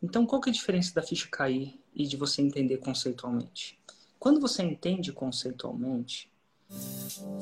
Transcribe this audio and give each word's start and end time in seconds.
Então, 0.00 0.24
qual 0.24 0.40
que 0.40 0.48
é 0.48 0.52
a 0.52 0.54
diferença 0.54 0.94
da 0.94 1.02
ficha 1.02 1.26
cair 1.30 1.80
e 1.92 2.06
de 2.06 2.16
você 2.16 2.40
entender 2.40 2.78
conceitualmente? 2.78 3.78
Quando 4.18 4.40
você 4.40 4.62
entende 4.62 5.12
conceitualmente, 5.12 6.30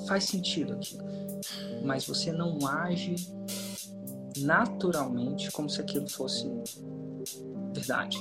faz 0.07 0.25
sentido 0.25 0.73
aquilo, 0.73 1.05
mas 1.85 2.07
você 2.07 2.33
não 2.33 2.67
age 2.67 3.17
naturalmente 4.39 5.51
como 5.51 5.69
se 5.69 5.81
aquilo 5.81 6.09
fosse 6.09 6.47
verdade. 7.75 8.19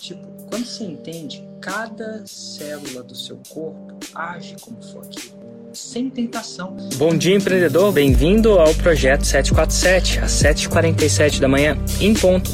Tipo, 0.00 0.26
quando 0.48 0.64
você 0.64 0.84
entende, 0.84 1.48
cada 1.60 2.26
célula 2.26 3.02
do 3.02 3.14
seu 3.14 3.40
corpo 3.48 3.96
age 4.12 4.56
como 4.60 4.82
for 4.82 5.04
aquilo 5.04 5.43
sem 5.74 6.08
tentação. 6.08 6.76
Bom 6.96 7.16
dia, 7.16 7.34
empreendedor. 7.34 7.92
Bem-vindo 7.92 8.58
ao 8.58 8.72
projeto 8.76 9.24
747, 9.24 10.20
às 10.20 10.32
7h47 10.32 11.40
da 11.40 11.48
manhã, 11.48 11.76
em 12.00 12.14
ponto. 12.14 12.50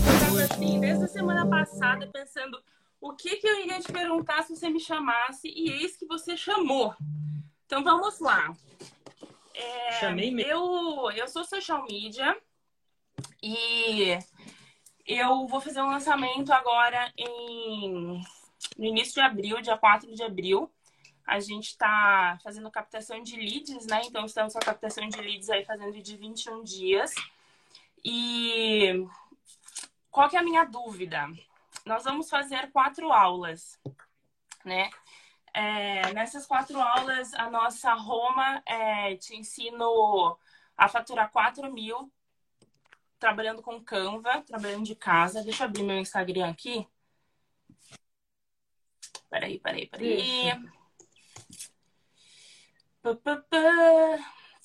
Assim, 0.50 0.80
desde 0.80 1.04
a 1.04 1.08
semana 1.08 1.46
passada, 1.46 2.06
pensando 2.06 2.58
o 3.00 3.12
que, 3.12 3.36
que 3.36 3.46
eu 3.46 3.60
iria 3.60 3.78
te 3.78 3.92
perguntar 3.92 4.42
se 4.42 4.56
você 4.56 4.68
me 4.68 4.80
chamasse, 4.80 5.48
e 5.48 5.70
eis 5.70 5.96
que 5.96 6.06
você 6.06 6.36
chamou. 6.36 6.94
Então 7.66 7.84
vamos 7.84 8.18
lá. 8.20 8.52
É, 9.54 9.92
Chamei 10.00 10.30
mesmo. 10.30 10.50
Eu, 10.50 11.10
eu 11.12 11.28
sou 11.28 11.44
social 11.44 11.84
media 11.88 12.36
e 13.42 14.18
eu 15.06 15.46
vou 15.46 15.60
fazer 15.60 15.82
um 15.82 15.90
lançamento 15.90 16.52
agora 16.52 17.12
em, 17.16 18.22
no 18.78 18.84
início 18.84 19.14
de 19.14 19.20
abril, 19.20 19.60
dia 19.60 19.76
4 19.76 20.14
de 20.14 20.22
abril. 20.22 20.70
A 21.26 21.38
gente 21.40 21.68
está 21.68 22.38
fazendo 22.42 22.70
captação 22.70 23.22
de 23.22 23.36
leads, 23.36 23.86
né? 23.86 24.02
Então, 24.04 24.24
estamos 24.24 24.52
com 24.52 24.58
a 24.58 24.62
captação 24.62 25.06
de 25.08 25.20
leads 25.20 25.50
aí 25.50 25.64
fazendo 25.64 26.00
de 26.00 26.16
21 26.16 26.62
dias. 26.62 27.14
E 28.04 29.06
qual 30.10 30.28
que 30.28 30.36
é 30.36 30.40
a 30.40 30.44
minha 30.44 30.64
dúvida? 30.64 31.28
Nós 31.84 32.04
vamos 32.04 32.28
fazer 32.28 32.70
quatro 32.72 33.12
aulas, 33.12 33.78
né? 34.64 34.90
É, 35.52 36.12
nessas 36.12 36.46
quatro 36.46 36.80
aulas, 36.80 37.34
a 37.34 37.50
nossa 37.50 37.92
Roma 37.94 38.62
é, 38.66 39.16
te 39.16 39.36
ensino 39.36 40.38
a 40.76 40.88
faturar 40.88 41.30
4 41.30 41.72
mil 41.72 42.10
trabalhando 43.20 43.62
com 43.62 43.84
Canva, 43.84 44.42
trabalhando 44.42 44.84
de 44.84 44.96
casa. 44.96 45.44
Deixa 45.44 45.64
eu 45.64 45.68
abrir 45.68 45.82
meu 45.82 45.98
Instagram 45.98 46.48
aqui. 46.48 46.88
Peraí, 49.28 49.60
peraí, 49.60 49.86
peraí. 49.86 50.79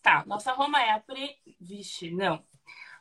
Tá, 0.02 0.24
nossa 0.26 0.52
Roma 0.54 0.82
é 0.82 0.92
a 0.92 1.00
pre... 1.00 1.38
Vixe, 1.60 2.12
não. 2.12 2.46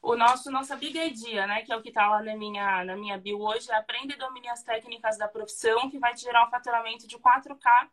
O 0.01 0.17
nosso, 0.17 0.51
nossa 0.51 0.77
Big 0.77 0.99
Idea, 0.99 1.47
né, 1.47 1.63
que 1.63 1.73
é 1.73 1.77
o 1.77 1.83
que 1.83 1.91
tá 1.91 2.09
lá 2.09 2.23
na 2.23 2.37
minha, 2.37 2.85
na 2.85 2.97
minha 2.97 3.19
bio 3.19 3.41
hoje, 3.41 3.71
é 3.71 3.75
aprenda 3.75 4.15
e 4.15 4.19
domine 4.19 4.49
as 4.49 4.62
técnicas 4.62 5.17
da 5.17 5.27
profissão, 5.27 5.91
que 5.91 5.99
vai 5.99 6.15
te 6.15 6.23
gerar 6.23 6.47
um 6.47 6.51
faturamento 6.51 7.07
de 7.07 7.19
4K 7.19 7.89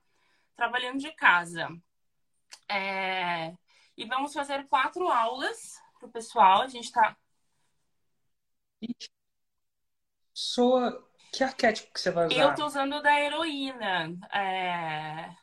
trabalhando 0.56 1.00
de 1.00 1.12
casa. 1.14 1.70
É... 2.68 3.54
E 3.98 4.06
vamos 4.06 4.34
fazer 4.34 4.68
quatro 4.68 5.08
aulas 5.08 5.80
pro 6.00 6.10
pessoal. 6.10 6.62
A 6.62 6.68
gente 6.68 6.92
tá. 6.92 7.16
Soa. 10.34 11.08
Que 11.32 11.44
arquétipo 11.44 11.94
que 11.94 12.00
você 12.00 12.12
vai 12.12 12.28
usar? 12.28 12.36
Eu 12.36 12.56
tô 12.56 12.66
usando 12.66 12.94
o 12.96 13.02
da 13.02 13.20
heroína. 13.20 14.18
É... 14.34 15.34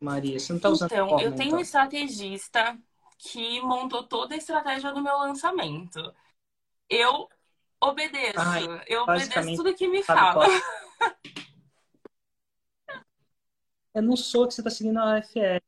Maria, 0.00 0.38
você 0.38 0.52
não 0.52 0.60
tá 0.60 0.68
usando 0.70 0.92
Então, 0.92 1.08
forma, 1.08 1.22
eu 1.22 1.34
tenho 1.34 1.48
então. 1.48 1.58
um 1.58 1.62
estrategista 1.62 2.78
que 3.18 3.60
montou 3.60 4.02
toda 4.02 4.34
a 4.34 4.38
estratégia 4.38 4.92
do 4.92 5.02
meu 5.02 5.16
lançamento. 5.18 6.14
Eu 6.88 7.28
obedeço. 7.80 8.38
Ai, 8.38 8.64
eu 8.86 9.02
obedeço 9.02 9.56
tudo 9.56 9.74
que 9.74 9.86
me 9.88 10.02
sabe 10.02 10.20
fala. 10.20 10.46
Eu 13.92 14.02
não 14.02 14.16
sou 14.16 14.46
que 14.46 14.54
você 14.54 14.62
tá 14.62 14.70
seguindo 14.70 14.98
a 14.98 15.16
AFL, 15.16 15.60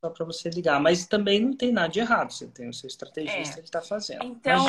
só 0.00 0.08
para 0.08 0.24
você 0.24 0.48
ligar. 0.48 0.80
Mas 0.80 1.06
também 1.06 1.40
não 1.40 1.56
tem 1.56 1.72
nada 1.72 1.88
de 1.88 1.98
errado. 2.00 2.32
Você 2.32 2.46
tem 2.46 2.68
o 2.68 2.72
seu 2.72 2.86
estrategista, 2.86 3.56
É. 3.56 3.60
ele 3.60 3.68
tá 3.68 3.82
fazendo. 3.82 4.24
Então, 4.24 4.64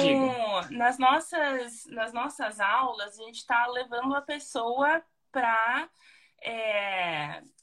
nas 0.71 0.97
nossas, 0.97 1.85
nas 1.85 2.11
nossas 2.13 2.59
aulas, 2.59 3.19
a 3.19 3.23
gente 3.23 3.37
está 3.37 3.67
levando 3.67 4.15
a 4.15 4.21
pessoa 4.21 5.03
para, 5.31 5.87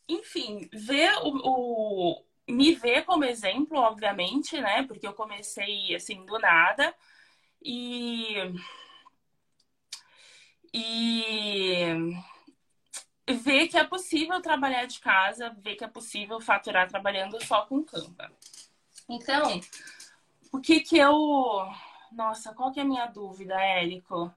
enfim, 0.09 0.69
ver 0.73 1.13
o, 1.23 1.39
o- 2.19 2.25
me 2.49 2.75
ver 2.75 3.05
como 3.05 3.25
exemplo, 3.25 3.79
obviamente, 3.79 4.61
né? 4.61 4.83
Porque 4.87 5.07
eu 5.07 5.15
comecei 5.15 5.95
assim 5.95 6.25
do 6.27 6.39
nada 6.39 6.95
e 7.63 8.35
e 10.75 12.15
ver 13.29 13.69
que 13.69 13.79
é 13.79 13.85
possível 13.85 14.41
trabalhar 14.41 14.87
de 14.87 14.99
casa, 15.01 15.55
ver 15.59 15.77
que 15.77 15.85
é 15.85 15.89
possível 15.89 16.41
faturar 16.41 16.89
trabalhando 16.89 17.43
só 17.45 17.65
com 17.67 17.85
Canva. 17.85 18.31
Então, 19.09 19.61
o 20.53 20.61
que 20.61 20.81
que 20.81 20.99
eu. 20.99 21.15
Nossa, 22.13 22.53
qual 22.55 22.73
que 22.73 22.81
é 22.81 22.83
a 22.83 22.87
minha 22.87 23.07
dúvida, 23.07 23.55
Érico? 23.55 24.33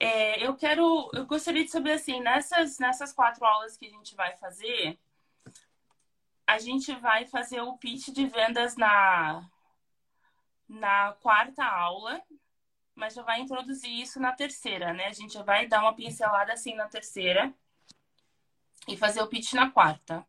É, 0.00 0.44
eu 0.46 0.54
quero. 0.56 1.10
Eu 1.14 1.26
gostaria 1.26 1.64
de 1.64 1.70
saber 1.70 1.92
assim, 1.92 2.20
nessas, 2.20 2.78
nessas 2.78 3.12
quatro 3.12 3.44
aulas 3.44 3.76
que 3.76 3.86
a 3.86 3.90
gente 3.90 4.14
vai 4.14 4.36
fazer, 4.36 4.98
a 6.46 6.58
gente 6.58 6.94
vai 6.96 7.26
fazer 7.26 7.60
o 7.60 7.76
pitch 7.78 8.08
de 8.08 8.26
vendas 8.26 8.76
na, 8.76 9.48
na 10.68 11.12
quarta 11.20 11.64
aula, 11.64 12.22
mas 12.94 13.14
já 13.14 13.22
vai 13.22 13.40
introduzir 13.40 13.90
isso 13.90 14.20
na 14.20 14.32
terceira, 14.32 14.92
né? 14.92 15.06
A 15.06 15.12
gente 15.12 15.34
já 15.34 15.42
vai 15.42 15.66
dar 15.66 15.80
uma 15.82 15.94
pincelada 15.94 16.52
assim 16.52 16.74
na 16.74 16.88
terceira 16.88 17.52
e 18.88 18.96
fazer 18.96 19.22
o 19.22 19.28
pitch 19.28 19.52
na 19.54 19.70
quarta. 19.70 20.26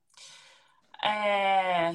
É, 1.03 1.93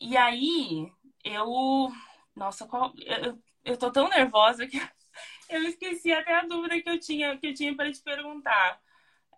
E 0.00 0.16
aí, 0.16 0.92
eu. 1.24 1.90
Nossa, 2.34 2.66
qual... 2.66 2.92
eu, 2.98 3.42
eu 3.64 3.76
tô 3.78 3.90
tão 3.90 4.08
nervosa 4.08 4.66
que 4.66 4.78
eu 5.48 5.62
esqueci 5.64 6.12
até 6.12 6.34
a 6.34 6.46
dúvida 6.46 6.80
que 6.80 6.88
eu 6.88 6.98
tinha, 6.98 7.36
que 7.38 7.48
eu 7.48 7.54
tinha 7.54 7.74
para 7.76 7.92
te 7.92 8.00
perguntar. 8.02 8.80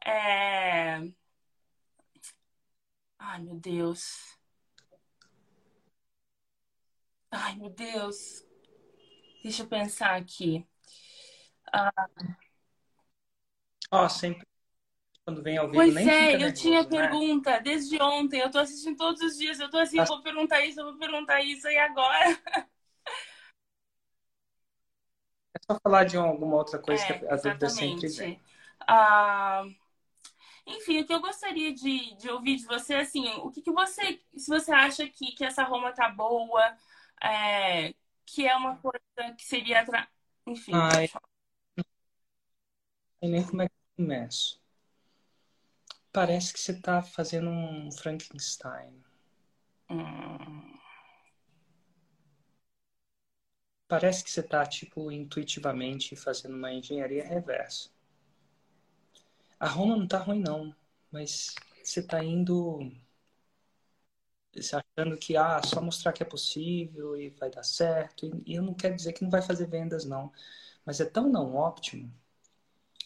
É... 0.05 1.01
Ai, 3.19 3.41
meu 3.43 3.57
Deus. 3.57 4.39
Ai, 7.31 7.57
meu 7.57 7.71
Deus. 7.71 8.45
Deixa 9.43 9.63
eu 9.63 9.69
pensar 9.69 10.17
aqui. 10.17 10.67
Ó, 13.91 14.09
sempre 14.09 14.47
quando 15.25 15.43
vem 15.43 15.59
ao 15.59 15.71
vivo, 15.71 15.77
Pois 15.77 15.95
nem 15.95 16.07
é, 16.07 16.35
eu 16.35 16.39
nervoso, 16.39 16.55
tinha 16.55 16.83
né? 16.85 16.89
pergunta 16.89 17.59
desde 17.61 18.03
ontem. 18.03 18.41
Eu 18.41 18.51
tô 18.51 18.59
assistindo 18.59 18.97
todos 18.97 19.21
os 19.21 19.37
dias. 19.37 19.61
Eu 19.61 19.71
tô 19.71 19.79
assim, 19.79 19.99
eu 19.99 20.07
vou 20.07 20.23
perguntar 20.23 20.65
isso, 20.65 20.81
eu 20.81 20.87
vou 20.87 20.99
perguntar 20.99 21.43
isso, 21.43 21.69
e 21.69 21.77
agora? 21.77 22.39
Só 25.71 25.79
falar 25.81 26.05
de 26.05 26.17
alguma 26.17 26.57
outra 26.57 26.79
coisa 26.79 27.05
É, 27.05 27.19
que 27.19 27.25
a 27.27 27.37
dúvida 27.37 27.69
sempre 27.69 28.09
vem. 28.09 28.41
Ah, 28.87 29.65
enfim, 30.67 31.01
o 31.01 31.07
que 31.07 31.13
eu 31.15 31.21
gostaria 31.21 31.73
de, 31.75 32.15
de 32.17 32.31
ouvir 32.31 32.57
de 32.57 32.67
você, 32.67 32.95
assim, 32.97 33.27
o 33.39 33.51
que, 33.51 33.63
que 33.63 33.73
você, 33.73 34.21
se 34.37 34.49
você 34.49 34.73
acha 34.73 35.09
que, 35.09 35.33
que 35.33 35.45
essa 35.45 35.63
Roma 35.65 35.93
tá 35.93 36.09
boa, 36.11 36.77
é, 37.23 37.95
que 38.27 38.47
é 38.47 38.55
uma 38.57 38.77
coisa 38.79 39.01
que 39.37 39.45
seria, 39.45 39.81
atra- 39.81 40.09
enfim, 40.47 40.87
Ai. 40.87 41.09
Não 41.13 41.29
sei 43.21 43.31
nem 43.31 43.47
como 43.47 43.63
é 43.63 43.69
que 43.69 43.75
eu 43.75 44.05
começo. 44.05 44.61
Parece 46.13 46.53
que 46.53 46.61
você 46.61 46.75
tá 46.79 47.01
fazendo 47.03 47.49
um 47.49 47.91
Frankenstein. 47.91 49.03
Hum, 49.89 50.48
Parece 53.89 54.23
que 54.23 54.31
você 54.31 54.41
tá, 54.41 54.65
tipo, 54.65 55.11
intuitivamente 55.11 56.15
fazendo 56.15 56.55
uma 56.55 56.73
engenharia 56.73 57.25
reversa. 57.25 57.91
A 59.61 59.69
Roma 59.69 59.97
não 59.97 60.07
tá 60.09 60.19
ruim, 60.19 60.41
não. 60.41 60.75
Mas 61.13 61.55
você 61.83 62.03
tá 62.03 62.25
indo... 62.25 62.91
Você 64.55 64.77
achando 64.77 65.17
que, 65.17 65.37
ah, 65.37 65.63
só 65.63 65.81
mostrar 65.81 66.13
que 66.13 66.23
é 66.23 66.27
possível 66.27 67.17
e 67.17 67.31
vai 67.31 67.51
dar 67.51 67.63
certo. 67.63 68.27
E, 68.27 68.53
e 68.53 68.55
eu 68.57 68.63
não 68.63 68.75
quero 68.75 68.95
dizer 68.97 69.13
que 69.13 69.23
não 69.23 69.31
vai 69.31 69.41
fazer 69.43 69.67
vendas, 69.67 70.05
não. 70.05 70.33
Mas 70.85 71.01
é 71.01 71.05
tão 71.05 71.29
não 71.31 71.55
óptimo. 71.55 72.13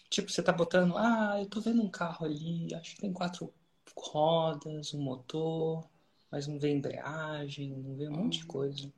Tipo, 0.09 0.31
você 0.31 0.43
tá 0.43 0.53
botando, 0.53 0.97
ah, 0.97 1.37
eu 1.41 1.47
tô 1.49 1.61
vendo 1.61 1.83
um 1.83 1.89
carro 1.91 2.27
ali, 2.27 2.73
acho 2.75 2.95
que 2.95 3.01
tem 3.01 3.13
quatro 3.13 3.53
rodas, 3.97 4.95
um 4.95 5.01
motor, 5.03 5.89
mas 6.31 6.47
não 6.47 6.59
vê 6.59 6.71
embreagem, 6.71 7.71
não 7.77 7.97
vê 7.97 8.09
um 8.09 8.13
monte 8.13 8.41
de 8.41 8.47
coisa. 8.47 8.93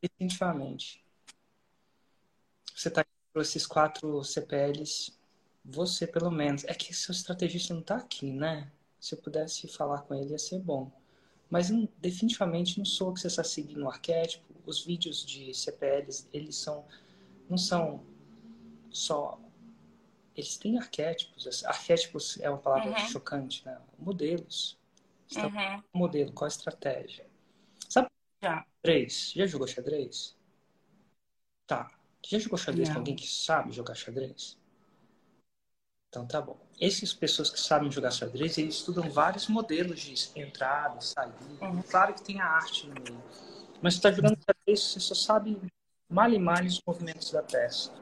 Definitivamente. 0.00 1.04
Você 2.74 2.90
tá 2.90 3.04
com 3.32 3.40
esses 3.40 3.66
quatro 3.66 4.22
CPLs, 4.22 5.12
você 5.64 6.06
pelo 6.06 6.30
menos. 6.30 6.64
É 6.64 6.74
que 6.74 6.94
seu 6.94 7.12
estrategista 7.12 7.74
não 7.74 7.82
tá 7.82 7.96
aqui, 7.96 8.32
né? 8.32 8.70
Se 9.00 9.14
eu 9.14 9.18
pudesse 9.18 9.66
falar 9.68 10.02
com 10.02 10.14
ele, 10.14 10.30
ia 10.30 10.38
ser 10.38 10.58
bom. 10.60 10.90
Mas 11.50 11.70
não, 11.70 11.88
definitivamente 11.98 12.78
não 12.78 12.84
sou 12.84 13.12
que 13.12 13.20
você 13.20 13.26
está 13.26 13.44
seguindo 13.44 13.84
o 13.84 13.88
arquétipo. 13.88 14.44
Os 14.66 14.84
vídeos 14.84 15.24
de 15.24 15.52
CPLs, 15.54 16.28
eles 16.32 16.56
são 16.56 16.84
não 17.48 17.58
são 17.58 18.02
só 18.90 19.38
eles 20.36 20.56
têm 20.56 20.78
arquétipos. 20.78 21.64
Arquétipos 21.64 22.38
é 22.40 22.50
uma 22.50 22.58
palavra 22.58 22.90
uhum. 22.90 23.08
chocante, 23.08 23.64
né? 23.64 23.78
Modelos. 23.98 24.76
Então, 25.30 25.48
uhum. 25.48 25.82
Modelo, 25.92 26.32
qual 26.32 26.46
a 26.46 26.48
estratégia? 26.48 27.26
Xadrez. 28.44 29.32
Já 29.34 29.46
jogou 29.46 29.66
xadrez? 29.66 30.36
Tá. 31.66 31.90
Já 32.26 32.38
jogou 32.38 32.58
xadrez 32.58 32.88
Não. 32.88 32.94
com 32.94 33.00
alguém 33.00 33.16
que 33.16 33.26
sabe 33.26 33.72
jogar 33.72 33.94
xadrez? 33.94 34.58
Então 36.08 36.26
tá 36.26 36.40
bom. 36.40 36.58
Essas 36.80 37.12
pessoas 37.12 37.50
que 37.50 37.58
sabem 37.58 37.90
jogar 37.90 38.10
xadrez, 38.10 38.58
eles 38.58 38.76
estudam 38.76 39.10
vários 39.10 39.48
modelos 39.48 40.00
de 40.00 40.14
entrada, 40.38 41.00
saída. 41.00 41.36
Uhum. 41.60 41.82
Claro 41.82 42.14
que 42.14 42.22
tem 42.22 42.40
a 42.40 42.46
arte 42.46 42.86
no 42.86 42.94
meio. 42.94 43.22
Mas 43.82 43.94
você 43.94 44.02
tá 44.02 44.12
jogando 44.12 44.38
xadrez, 44.38 44.80
você 44.80 45.00
só 45.00 45.14
sabe 45.14 45.60
mal 46.08 46.30
e 46.30 46.38
mal 46.38 46.62
os 46.64 46.80
movimentos 46.86 47.30
da 47.32 47.42
peça. 47.42 47.92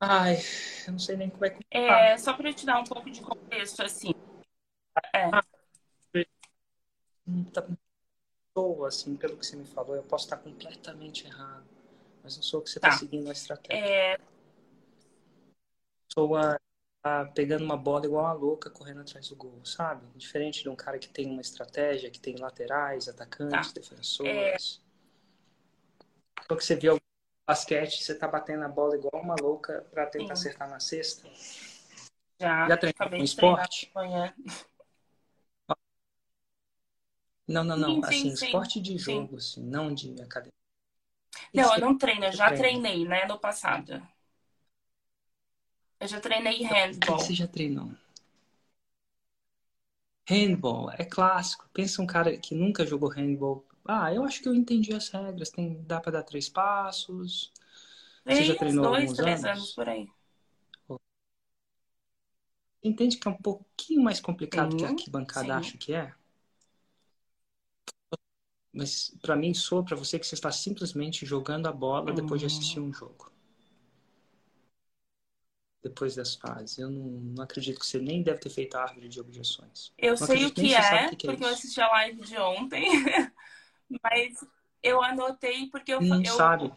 Ai, 0.00 0.36
eu 0.86 0.92
não 0.92 0.98
sei 0.98 1.16
nem 1.16 1.30
como 1.30 1.44
é 1.46 1.50
que. 1.50 1.64
É, 1.70 2.16
só 2.18 2.32
para 2.34 2.52
te 2.52 2.66
dar 2.66 2.80
um 2.80 2.84
pouco 2.84 3.08
de 3.10 3.20
contexto, 3.20 3.82
assim. 3.82 4.12
É. 5.14 5.30
Tá 7.54 7.66
sou, 8.56 8.86
assim, 8.86 9.16
pelo 9.16 9.36
que 9.36 9.44
você 9.44 9.56
me 9.56 9.66
falou, 9.66 9.96
eu 9.96 10.02
posso 10.02 10.26
estar 10.26 10.36
completamente 10.36 11.26
errado. 11.26 11.64
Mas 12.22 12.36
não 12.36 12.42
sou 12.42 12.62
que 12.62 12.70
você 12.70 12.78
está 12.78 12.90
tá 12.90 12.96
seguindo 12.96 13.28
a 13.28 13.32
estratégia. 13.32 13.84
É... 13.84 14.18
Sou 16.12 16.36
a, 16.36 16.58
a, 17.02 17.24
pegando 17.26 17.64
uma 17.64 17.76
bola 17.76 18.06
igual 18.06 18.24
uma 18.24 18.32
louca, 18.32 18.70
correndo 18.70 19.00
atrás 19.00 19.28
do 19.28 19.36
gol, 19.36 19.60
sabe? 19.64 20.06
Diferente 20.14 20.62
de 20.62 20.68
um 20.68 20.76
cara 20.76 20.98
que 20.98 21.08
tem 21.08 21.28
uma 21.28 21.40
estratégia, 21.40 22.10
que 22.10 22.20
tem 22.20 22.36
laterais, 22.36 23.08
atacantes, 23.08 23.72
tá. 23.72 23.80
defensores. 23.80 24.80
É... 24.80 24.84
Só 26.46 26.56
que 26.56 26.64
você 26.64 26.76
viu 26.76 27.00
basquete, 27.46 28.02
você 28.02 28.14
tá 28.14 28.28
batendo 28.28 28.64
a 28.64 28.68
bola 28.68 28.96
igual 28.96 29.22
uma 29.22 29.34
louca 29.38 29.84
para 29.90 30.06
tentar 30.06 30.36
Sim. 30.36 30.48
acertar 30.48 30.70
na 30.70 30.80
cesta. 30.80 31.28
Já, 32.40 32.68
Já 32.68 32.76
treinou 32.76 33.10
com 33.10 33.24
esporte? 33.24 33.92
Não, 37.46 37.62
não, 37.62 37.76
não. 37.76 37.94
Sim, 37.96 38.02
assim, 38.04 38.28
sim, 38.30 38.46
esporte 38.46 38.80
de 38.80 38.96
jogo, 38.98 39.36
sim. 39.36 39.36
assim, 39.36 39.62
não 39.62 39.94
de 39.94 40.20
academia. 40.20 40.52
Não, 41.52 41.74
eu 41.74 41.80
não 41.80 41.96
treino, 41.98 42.24
eu 42.24 42.32
já 42.32 42.50
treinei, 42.52 43.04
né, 43.06 43.26
no 43.26 43.38
passado. 43.38 44.02
Eu 46.00 46.08
já 46.08 46.20
treinei 46.20 46.62
handball. 46.62 47.14
O 47.14 47.18
que 47.18 47.24
você 47.24 47.34
já 47.34 47.46
treinou? 47.46 47.90
Handball, 50.28 50.90
é 50.92 51.04
clássico. 51.04 51.68
Pensa 51.72 52.02
um 52.02 52.06
cara 52.06 52.36
que 52.36 52.54
nunca 52.54 52.86
jogou 52.86 53.08
handball. 53.10 53.64
Ah, 53.86 54.12
eu 54.12 54.24
acho 54.24 54.42
que 54.42 54.48
eu 54.48 54.54
entendi 54.54 54.94
as 54.94 55.08
regras. 55.10 55.50
Tem, 55.50 55.82
dá 55.84 56.00
para 56.00 56.12
dar 56.12 56.22
três 56.22 56.48
passos. 56.48 57.52
Três, 58.24 58.38
você 58.38 58.44
já 58.44 58.54
treinou 58.54 58.84
dois, 58.84 59.12
três 59.12 59.44
anos? 59.44 59.58
anos 59.58 59.72
por 59.72 59.88
aí. 59.88 60.08
Entende 62.84 63.16
que 63.16 63.26
é 63.26 63.30
um 63.30 63.36
pouquinho 63.36 64.00
mais 64.02 64.20
complicado 64.20 64.70
sim, 64.70 64.76
que 64.76 64.84
a 64.84 64.88
arquibancada 64.88 65.56
acha 65.56 65.76
que 65.76 65.92
é? 65.92 66.14
Mas 68.74 69.16
para 69.22 69.36
mim 69.36 69.54
soa 69.54 69.84
para 69.84 69.96
você 69.96 70.18
que 70.18 70.26
você 70.26 70.34
está 70.34 70.50
simplesmente 70.50 71.24
jogando 71.24 71.68
a 71.68 71.72
bola 71.72 72.10
uhum. 72.10 72.14
depois 72.14 72.40
de 72.40 72.46
assistir 72.46 72.80
um 72.80 72.92
jogo. 72.92 73.32
Depois 75.80 76.16
das 76.16 76.34
fases. 76.34 76.78
Eu 76.78 76.90
não, 76.90 77.04
não, 77.04 77.44
acredito 77.44 77.78
que 77.78 77.86
você 77.86 78.00
nem 78.00 78.22
deve 78.22 78.40
ter 78.40 78.50
feito 78.50 78.74
a 78.74 78.82
árvore 78.82 79.08
de 79.08 79.20
objeções. 79.20 79.92
Eu 79.96 80.16
não 80.18 80.26
sei 80.26 80.46
o 80.46 80.50
que 80.50 80.74
é, 80.74 81.08
que 81.14 81.26
porque 81.26 81.44
é 81.44 81.46
eu 81.46 81.52
assisti 81.52 81.80
a 81.80 81.88
live 81.88 82.20
de 82.22 82.36
ontem. 82.36 82.84
Mas 84.02 84.44
eu 84.82 85.00
anotei 85.00 85.68
porque 85.68 85.92
eu... 85.92 86.00
Não 86.00 86.20
eu... 86.22 86.34
sabe. 86.34 86.72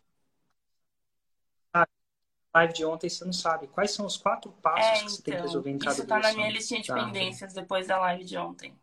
Live 2.54 2.74
de 2.74 2.86
ontem 2.86 3.10
você 3.10 3.26
não 3.26 3.34
sabe. 3.34 3.68
Quais 3.68 3.92
são 3.92 4.06
os 4.06 4.18
quatro 4.18 4.52
passos 4.52 4.86
é, 4.86 5.04
que 5.04 5.12
você 5.12 5.22
tem 5.22 5.24
que 5.24 5.32
então, 5.32 5.48
resolver 5.48 5.70
em 5.72 5.78
cada 5.80 5.92
Isso 5.94 6.06
tá 6.06 6.20
na 6.20 6.34
minha 6.34 6.50
listinha 6.52 6.82
de 6.82 6.94
pendências 6.94 7.54
depois 7.54 7.88
da 7.88 7.98
live 8.00 8.24
de 8.24 8.38
ontem 8.38 8.78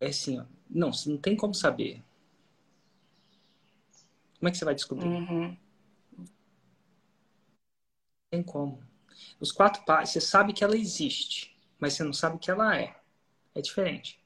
é 0.00 0.08
assim, 0.08 0.38
ó, 0.38 0.44
não, 0.68 0.92
você 0.92 1.08
não 1.08 1.16
tem 1.16 1.36
como 1.36 1.54
saber. 1.54 2.02
Como 4.38 4.48
é 4.48 4.50
que 4.50 4.58
você 4.58 4.64
vai 4.64 4.74
descobrir? 4.74 5.08
Uhum. 5.08 5.56
Tem 8.30 8.42
como. 8.42 8.82
Os 9.40 9.50
quatro 9.50 9.84
passos, 9.84 10.12
você 10.12 10.20
sabe 10.20 10.52
que 10.52 10.62
ela 10.62 10.76
existe, 10.76 11.56
mas 11.78 11.94
você 11.94 12.04
não 12.04 12.12
sabe 12.12 12.38
que 12.38 12.50
ela 12.50 12.76
é. 12.76 13.00
É 13.54 13.62
diferente. 13.62 14.20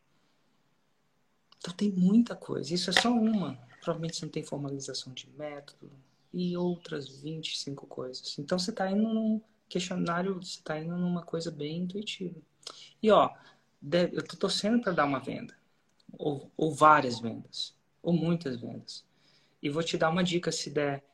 Então 1.59 1.73
tem 1.73 1.91
muita 1.91 2.35
coisa. 2.35 2.75
Isso 2.75 2.91
é 2.91 2.93
só 2.93 3.11
uma. 3.13 3.57
Provavelmente 3.81 4.17
você 4.17 4.25
não 4.25 4.33
tem 4.33 4.43
formalização 4.43 5.13
de 5.13 5.31
método 5.31 5.93
e 6.33 6.57
outras 6.57 7.09
25 7.09 7.87
coisas. 7.87 8.37
Então 8.39 8.59
você 8.59 8.71
está 8.71 8.91
indo 8.91 9.03
num 9.03 9.41
questionário, 9.69 10.35
você 10.35 10.59
está 10.59 10.79
indo 10.81 10.97
numa 10.97 11.23
coisa 11.23 11.51
bem 11.51 11.83
intuitiva. 11.83 12.41
E 13.01 13.11
ó, 13.11 13.33
eu 14.13 14.27
tô 14.27 14.37
torcendo 14.37 14.83
para 14.83 14.93
dar 14.93 15.05
uma 15.05 15.21
venda 15.21 15.60
ou, 16.19 16.51
ou 16.57 16.73
várias 16.73 17.21
vendas, 17.21 17.75
ou 18.03 18.13
muitas 18.13 18.61
vendas. 18.61 19.05
E 19.63 19.69
vou 19.69 19.83
te 19.83 19.97
dar 19.97 20.11
uma 20.11 20.25
dica 20.25 20.51
se 20.51 20.71
der 20.71 21.05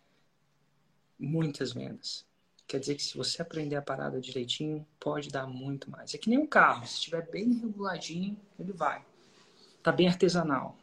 muitas 1.19 1.73
vendas. 1.73 2.25
Quer 2.67 2.81
dizer 2.81 2.97
que 2.97 3.03
se 3.03 3.17
você 3.17 3.41
aprender 3.43 3.77
a 3.77 3.83
parada 3.83 4.21
direitinho, 4.21 4.87
pode 4.99 5.29
dar 5.29 5.47
muito 5.47 5.91
mais. 5.91 6.15
É 6.15 6.19
que 6.19 6.29
nem 6.29 6.39
um 6.39 6.47
carro, 6.47 6.87
se 6.87 6.95
estiver 6.95 7.29
bem 7.31 7.53
reguladinho, 7.55 8.37
ele 8.59 8.73
vai. 8.73 9.05
Tá 9.83 9.93
bem 9.93 10.09
artesanal. 10.09 10.77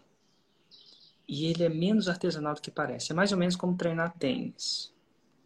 E 1.28 1.46
ele 1.46 1.64
é 1.64 1.70
menos 1.70 2.08
artesanal 2.08 2.54
do 2.54 2.62
que 2.62 2.72
parece. 2.72 3.12
É 3.12 3.16
mais 3.16 3.32
ou 3.32 3.38
menos 3.38 3.56
como 3.56 3.76
treinar 3.76 4.18
tênis. 4.18 4.94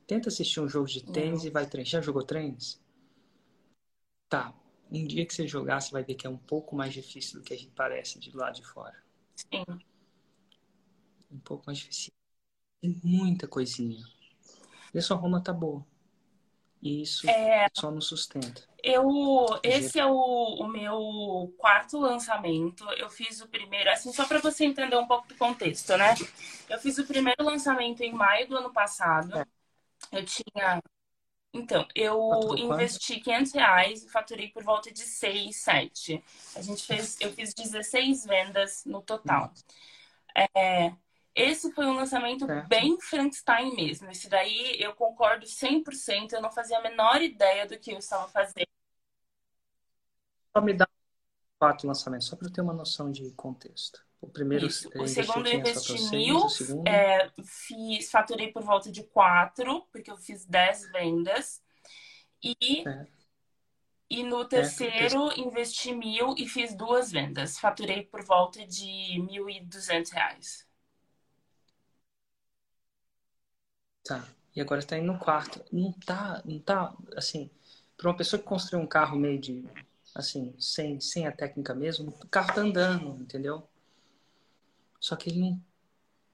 Tenta 0.05 0.29
assistir 0.29 0.59
um 0.59 0.69
jogo 0.69 0.87
de 0.87 1.03
tênis 1.03 1.43
e 1.43 1.49
vai 1.49 1.65
treinar. 1.65 1.89
Já 1.89 2.01
jogou 2.01 2.23
tênis? 2.23 2.79
Tá, 4.29 4.53
um 4.91 5.05
dia 5.05 5.25
que 5.25 5.33
você 5.33 5.47
jogar, 5.47 5.81
você 5.81 5.91
vai 5.91 6.03
ver 6.03 6.15
que 6.15 6.25
é 6.25 6.29
um 6.29 6.37
pouco 6.37 6.75
mais 6.75 6.93
difícil 6.93 7.39
do 7.39 7.45
que 7.45 7.53
a 7.53 7.57
gente 7.57 7.71
parece 7.71 8.19
de 8.19 8.35
lado 8.35 8.55
de 8.55 8.65
fora. 8.65 8.95
Sim. 9.35 9.63
Um 11.31 11.39
pouco 11.39 11.65
mais 11.65 11.79
difícil. 11.79 12.11
Tem 12.81 12.99
muita 13.03 13.47
coisinha. 13.47 14.03
E 14.93 14.97
a 14.97 15.01
sua 15.01 15.17
Roma 15.17 15.43
tá 15.43 15.51
boa. 15.51 15.85
E 16.81 17.01
isso 17.01 17.29
é... 17.29 17.67
só 17.73 17.91
não 17.91 18.01
sustenta. 18.01 18.63
Eu, 18.83 19.59
esse 19.63 19.99
é 19.99 20.05
o, 20.05 20.13
o, 20.13 20.67
meu 20.67 21.53
quarto 21.57 21.99
lançamento. 21.99 22.89
Eu 22.91 23.09
fiz 23.09 23.41
o 23.41 23.47
primeiro, 23.47 23.89
assim, 23.89 24.13
só 24.13 24.25
para 24.25 24.39
você 24.39 24.63
entender 24.63 24.95
um 24.95 25.07
pouco 25.07 25.27
do 25.27 25.35
contexto, 25.35 25.97
né? 25.97 26.13
Eu 26.69 26.79
fiz 26.79 26.97
o 26.97 27.05
primeiro 27.05 27.43
lançamento 27.43 28.01
em 28.01 28.13
maio 28.13 28.47
do 28.47 28.55
ano 28.55 28.71
passado. 28.71 29.37
É. 29.37 29.45
Eu 30.11 30.23
tinha 30.23 30.81
então, 31.53 31.87
eu 31.95 32.55
investi 32.57 33.15
quanto? 33.15 33.23
500 33.23 33.53
reais 33.53 34.03
e 34.03 34.09
faturei 34.09 34.49
por 34.49 34.63
volta 34.63 34.91
de 34.91 35.01
6, 35.01 35.55
7. 35.55 36.23
A 36.55 36.61
gente 36.61 36.85
fez, 36.85 37.17
eu 37.19 37.31
fiz 37.31 37.53
16 37.53 38.25
vendas 38.25 38.83
no 38.85 39.01
total. 39.01 39.51
É, 40.55 40.93
esse 41.33 41.71
foi 41.71 41.85
um 41.85 41.95
lançamento 41.95 42.45
bem 42.67 42.99
Frankenstein 42.99 43.75
mesmo. 43.75 44.09
Esse 44.09 44.29
daí 44.29 44.75
eu 44.79 44.93
concordo 44.93 45.45
100%. 45.45 46.33
Eu 46.33 46.41
não 46.41 46.51
fazia 46.51 46.77
a 46.77 46.81
menor 46.81 47.21
ideia 47.21 47.65
do 47.65 47.77
que 47.77 47.91
eu 47.91 47.97
estava 47.97 48.27
fazendo. 48.27 48.67
Só 50.55 50.61
me 50.61 50.73
dá 50.73 50.87
quatro 51.59 51.87
lançamentos, 51.87 52.27
só 52.27 52.35
para 52.35 52.47
eu 52.47 52.53
ter 52.53 52.61
uma 52.61 52.73
noção 52.73 53.11
de 53.11 53.31
contexto. 53.31 54.06
O 54.19 54.27
primeiro 54.27 54.65
Isso. 54.65 54.89
O 54.95 55.07
segundo 55.07 55.47
eu 55.47 55.59
investi 55.59 56.09
mil, 56.09 56.47
é, 56.87 57.29
fiz, 57.43 58.09
faturei 58.09 58.51
por 58.51 58.63
volta 58.63 58.91
de 58.91 59.03
quatro, 59.03 59.85
porque 59.91 60.09
eu 60.09 60.17
fiz 60.17 60.45
dez 60.45 60.89
vendas. 60.91 61.61
E, 62.43 62.87
é. 62.87 63.07
e 64.09 64.23
no 64.23 64.45
terceiro 64.45 65.31
é, 65.31 65.39
investi 65.39 65.93
mil 65.93 66.33
e 66.37 66.47
fiz 66.47 66.75
duas 66.75 67.11
vendas. 67.11 67.59
Faturei 67.59 68.03
por 68.03 68.23
volta 68.23 68.65
de 68.65 69.19
mil 69.19 69.49
e 69.49 69.59
duzentos 69.61 70.11
reais. 70.11 70.67
Tá. 74.03 74.27
E 74.55 74.61
agora 74.61 74.79
está 74.79 74.97
indo 74.97 75.13
no 75.13 75.19
quarto. 75.19 75.63
Não 75.71 75.91
tá, 75.91 76.41
não 76.43 76.57
tá, 76.57 76.91
assim, 77.15 77.51
para 77.95 78.09
uma 78.09 78.17
pessoa 78.17 78.39
que 78.39 78.47
construiu 78.47 78.83
um 78.83 78.87
carro 78.87 79.15
meio 79.15 79.39
de, 79.39 79.63
assim, 80.15 80.55
sem, 80.59 80.99
sem 80.99 81.27
a 81.27 81.31
técnica 81.31 81.75
mesmo, 81.75 82.09
o 82.09 82.27
carro 82.27 82.53
tá 82.55 82.61
andando, 82.61 83.21
entendeu? 83.21 83.67
Só 84.99 85.15
que 85.15 85.29
ele 85.29 85.39
não 85.39 85.61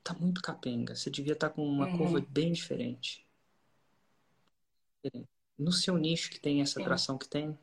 tá 0.03 0.13
muito 0.13 0.41
capenga. 0.41 0.95
Você 0.95 1.09
devia 1.09 1.33
estar 1.33 1.49
tá 1.49 1.55
com 1.55 1.65
uma 1.65 1.87
uhum. 1.87 1.97
curva 1.97 2.25
bem 2.29 2.51
diferente. 2.51 3.25
No 5.57 5.71
seu 5.71 5.97
nicho 5.97 6.29
que 6.29 6.39
tem 6.39 6.61
essa 6.61 6.81
atração 6.81 7.17
que 7.17 7.27
tem. 7.27 7.57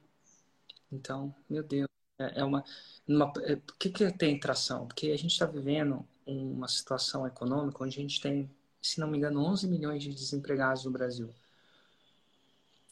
Então, 0.90 1.34
meu 1.48 1.62
Deus, 1.62 1.88
é, 2.18 2.40
é 2.40 2.44
uma. 2.44 2.64
uma 3.06 3.32
é, 3.42 3.56
por 3.56 3.76
que, 3.76 3.90
que 3.90 4.10
tem 4.12 4.38
tração? 4.38 4.86
Porque 4.86 5.08
a 5.08 5.16
gente 5.16 5.32
está 5.32 5.46
vivendo 5.46 6.06
uma 6.26 6.68
situação 6.68 7.26
econômica 7.26 7.82
onde 7.82 7.98
a 7.98 8.02
gente 8.02 8.20
tem, 8.20 8.50
se 8.80 9.00
não 9.00 9.08
me 9.08 9.18
engano, 9.18 9.44
11 9.44 9.68
milhões 9.68 10.02
de 10.02 10.12
desempregados 10.14 10.84
no 10.84 10.90
Brasil. 10.90 11.32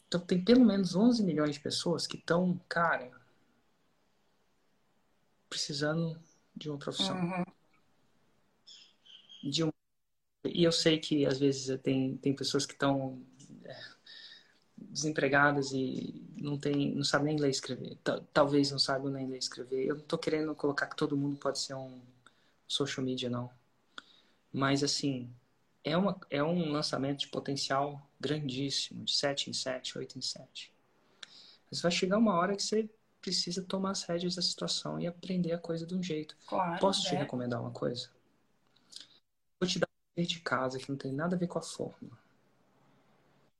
Então, 0.07 0.19
tem 0.19 0.43
pelo 0.43 0.65
menos 0.65 0.95
11 0.95 1.23
milhões 1.23 1.53
de 1.55 1.59
pessoas 1.59 2.07
que 2.07 2.17
estão, 2.17 2.59
cara, 2.67 3.11
precisando 5.47 6.19
de 6.55 6.69
uma 6.69 6.79
profissão. 6.79 7.15
Uhum. 7.15 7.58
De 9.41 9.63
um... 9.63 9.71
E 10.45 10.63
eu 10.63 10.71
sei 10.71 10.99
que 10.99 11.25
às 11.25 11.39
vezes 11.39 11.79
tem, 11.81 12.17
tem 12.17 12.33
pessoas 12.33 12.65
que 12.65 12.73
estão 12.73 13.21
é, 13.65 13.77
desempregadas 14.77 15.71
e 15.71 16.23
não 16.37 16.57
tem, 16.57 16.93
não 16.95 17.03
sabem 17.03 17.33
nem 17.33 17.41
ler 17.41 17.47
e 17.47 17.51
escrever. 17.51 17.97
Talvez 18.33 18.71
não 18.71 18.79
saibam 18.79 19.11
nem 19.11 19.27
ler 19.27 19.35
e 19.35 19.39
escrever. 19.39 19.85
Eu 19.85 19.95
não 19.95 20.01
estou 20.01 20.17
querendo 20.17 20.55
colocar 20.55 20.87
que 20.87 20.95
todo 20.95 21.17
mundo 21.17 21.37
pode 21.37 21.59
ser 21.59 21.75
um 21.75 22.01
social 22.67 23.05
media, 23.05 23.29
não. 23.29 23.49
Mas 24.51 24.83
assim, 24.83 25.29
é, 25.83 25.95
uma, 25.97 26.19
é 26.29 26.43
um 26.43 26.71
lançamento 26.71 27.19
de 27.19 27.27
potencial 27.27 28.01
grandíssimo, 28.19 29.03
de 29.03 29.13
7 29.13 29.49
em 29.49 29.53
7, 29.53 29.97
8 29.97 30.17
em 30.17 30.21
7. 30.21 30.73
Mas 31.69 31.81
vai 31.81 31.91
chegar 31.91 32.17
uma 32.17 32.35
hora 32.35 32.55
que 32.55 32.63
você 32.63 32.89
precisa 33.21 33.61
tomar 33.63 33.91
as 33.91 34.03
rédeas 34.03 34.35
da 34.35 34.41
situação 34.41 34.99
e 34.99 35.05
aprender 35.05 35.51
a 35.51 35.57
coisa 35.57 35.85
de 35.85 35.93
um 35.95 36.01
jeito. 36.01 36.35
Claro, 36.47 36.79
Posso 36.79 37.03
te 37.03 37.15
é. 37.15 37.19
recomendar 37.19 37.61
uma 37.61 37.71
coisa? 37.71 38.09
Vou 39.59 39.67
te 39.69 39.77
dar 39.77 39.87
um 39.87 40.08
de 40.25 40.39
casa 40.39 40.79
que 40.79 40.89
não 40.89 40.97
tem 40.97 41.11
nada 41.11 41.35
a 41.35 41.39
ver 41.39 41.47
com 41.47 41.59
a 41.59 41.61
fórmula. 41.61 42.17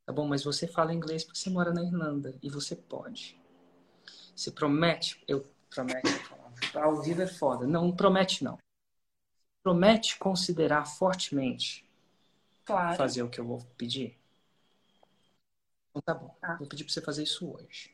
Tá 0.06 0.14
bom? 0.14 0.28
Mas 0.28 0.44
você 0.44 0.68
fala 0.68 0.94
inglês 0.94 1.24
porque 1.24 1.40
você 1.40 1.50
mora 1.50 1.72
na 1.72 1.84
Irlanda 1.84 2.36
e 2.42 2.50
você 2.50 2.76
pode. 2.76 3.40
Você 4.36 4.52
promete, 4.52 5.24
eu 5.28 5.46
prometo, 5.70 6.10
ao 6.76 7.02
vivo 7.02 7.22
é 7.22 7.28
foda. 7.28 7.68
Não 7.68 7.96
promete 7.96 8.44
não. 8.44 8.58
Promete 9.62 10.18
considerar 10.18 10.86
fortemente 10.86 11.88
claro. 12.66 12.98
fazer 12.98 13.24
o 13.24 13.30
que 13.30 13.40
eu 13.40 13.46
vou 13.46 13.60
pedir? 13.78 14.18
Então 15.90 16.02
tá 16.02 16.14
bom. 16.14 16.36
Ah. 16.42 16.56
Vou 16.56 16.68
pedir 16.68 16.84
para 16.84 16.94
você 16.94 17.02
fazer 17.02 17.24
isso 17.24 17.52
hoje. 17.52 17.94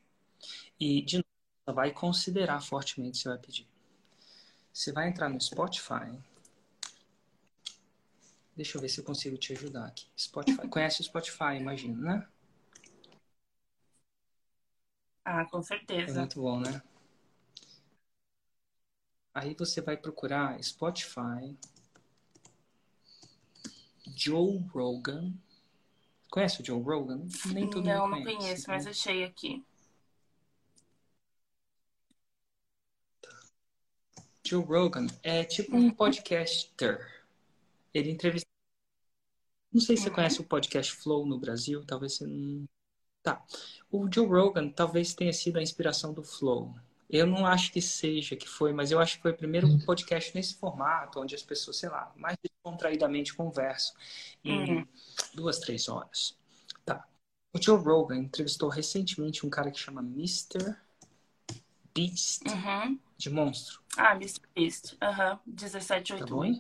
E, 0.79 1.01
de 1.01 1.17
novo, 1.17 1.27
você 1.65 1.73
vai 1.73 1.91
considerar 1.91 2.61
fortemente 2.61 3.17
você 3.17 3.29
vai 3.29 3.37
pedir. 3.37 3.67
Você 4.71 4.91
vai 4.91 5.07
entrar 5.07 5.29
no 5.29 5.39
Spotify. 5.39 6.11
Deixa 8.55 8.77
eu 8.77 8.81
ver 8.81 8.89
se 8.89 8.99
eu 8.99 9.03
consigo 9.03 9.37
te 9.37 9.53
ajudar 9.53 9.85
aqui. 9.85 10.07
Spotify. 10.17 10.67
Conhece 10.67 11.01
o 11.01 11.03
Spotify, 11.03 11.55
imagino, 11.59 12.01
né? 12.01 12.27
Ah, 15.23 15.45
com 15.45 15.61
É 16.07 16.11
certeza. 16.11 16.13
muito 16.13 16.41
bom, 16.41 16.59
né? 16.59 16.81
Aí 19.35 19.53
você 19.53 19.81
vai 19.81 19.95
procurar 19.95 20.59
Spotify, 20.63 21.55
Joe 24.15 24.65
Rogan. 24.73 25.33
Conhece 26.29 26.61
o 26.61 26.65
Joe 26.65 26.81
Rogan? 26.81 27.27
Nem 27.45 27.67
todo 27.69 27.85
não, 27.85 28.07
mundo 28.07 28.09
não 28.09 28.09
conhece. 28.09 28.35
conheço, 28.37 28.69
mas 28.69 28.85
né? 28.85 28.91
achei 28.91 29.23
aqui. 29.23 29.63
Joe 34.45 34.63
Rogan 34.63 35.07
é 35.23 35.43
tipo 35.43 35.75
um 35.75 35.91
podcaster. 35.91 37.14
Ele 37.95 38.11
entrevista. 38.11 38.45
Não 39.71 39.79
sei 39.81 39.95
se 39.95 40.03
você 40.03 40.09
Uhum. 40.09 40.15
conhece 40.15 40.41
o 40.41 40.43
podcast 40.43 40.91
Flow 40.93 41.25
no 41.25 41.39
Brasil, 41.39 41.83
talvez 41.85 42.13
você 42.17 42.27
não. 42.27 42.67
Tá. 43.23 43.43
O 43.89 44.11
Joe 44.11 44.27
Rogan 44.27 44.69
talvez 44.69 45.15
tenha 45.15 45.33
sido 45.33 45.57
a 45.57 45.61
inspiração 45.61 46.13
do 46.13 46.23
Flow. 46.23 46.75
Eu 47.09 47.25
não 47.25 47.45
acho 47.45 47.71
que 47.71 47.81
seja, 47.81 48.35
que 48.35 48.47
foi, 48.47 48.73
mas 48.73 48.91
eu 48.91 48.99
acho 48.99 49.15
que 49.15 49.21
foi 49.21 49.31
o 49.31 49.37
primeiro 49.37 49.67
podcast 49.85 50.35
nesse 50.35 50.55
formato, 50.55 51.19
onde 51.21 51.33
as 51.35 51.41
pessoas, 51.41 51.77
sei 51.77 51.89
lá, 51.89 52.11
mais 52.17 52.37
descontraídamente 52.43 53.33
conversam 53.33 53.95
em 54.43 54.59
Uhum. 54.79 54.87
duas, 55.33 55.59
três 55.59 55.87
horas. 55.87 56.37
Tá. 56.83 57.07
O 57.53 57.61
Joe 57.61 57.79
Rogan 57.81 58.17
entrevistou 58.17 58.69
recentemente 58.69 59.45
um 59.45 59.49
cara 59.49 59.71
que 59.71 59.79
chama 59.79 60.01
Mr. 60.01 60.75
Beast, 61.93 62.43
Uhum. 62.47 62.99
de 63.17 63.29
monstro. 63.29 63.81
Ah, 63.97 64.13
Mr. 64.15 64.41
Beast. 64.53 64.97
Aham. 65.01 65.39
Tá 66.17 66.25
bom? 66.25 66.59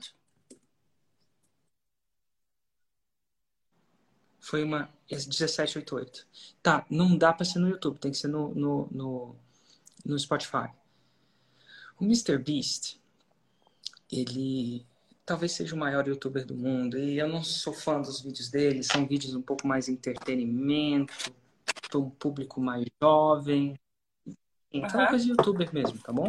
Foi 4.45 4.63
uma 4.63 4.87
esse 5.09 5.27
1788. 5.27 6.27
Tá, 6.61 6.85
não 6.87 7.17
dá 7.17 7.33
pra 7.33 7.43
ser 7.43 7.57
no 7.57 7.67
YouTube, 7.67 7.97
tem 7.97 8.11
que 8.11 8.17
ser 8.17 8.27
no, 8.27 8.53
no, 8.53 8.87
no, 8.91 9.35
no 10.05 10.19
Spotify. 10.19 10.69
O 11.99 12.03
Mr. 12.03 12.37
Beast, 12.37 12.99
ele 14.11 14.85
talvez 15.25 15.51
seja 15.53 15.73
o 15.73 15.79
maior 15.79 16.07
youtuber 16.07 16.45
do 16.45 16.55
mundo. 16.55 16.95
E 16.95 17.17
eu 17.17 17.27
não 17.27 17.43
sou 17.43 17.73
fã 17.73 17.99
dos 17.99 18.21
vídeos 18.21 18.51
dele, 18.51 18.83
são 18.83 19.07
vídeos 19.07 19.33
um 19.33 19.41
pouco 19.41 19.67
mais 19.67 19.89
entretenimento, 19.89 21.33
para 21.89 21.97
um 21.97 22.11
público 22.11 22.61
mais 22.61 22.85
jovem. 23.01 23.73
Então, 24.71 24.99
Aham. 24.99 25.09
coisa 25.09 25.25
de 25.25 25.31
youtuber 25.31 25.73
mesmo, 25.73 25.97
tá 25.97 26.13
bom? 26.13 26.27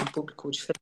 Um 0.00 0.12
público 0.12 0.52
diferente. 0.52 0.80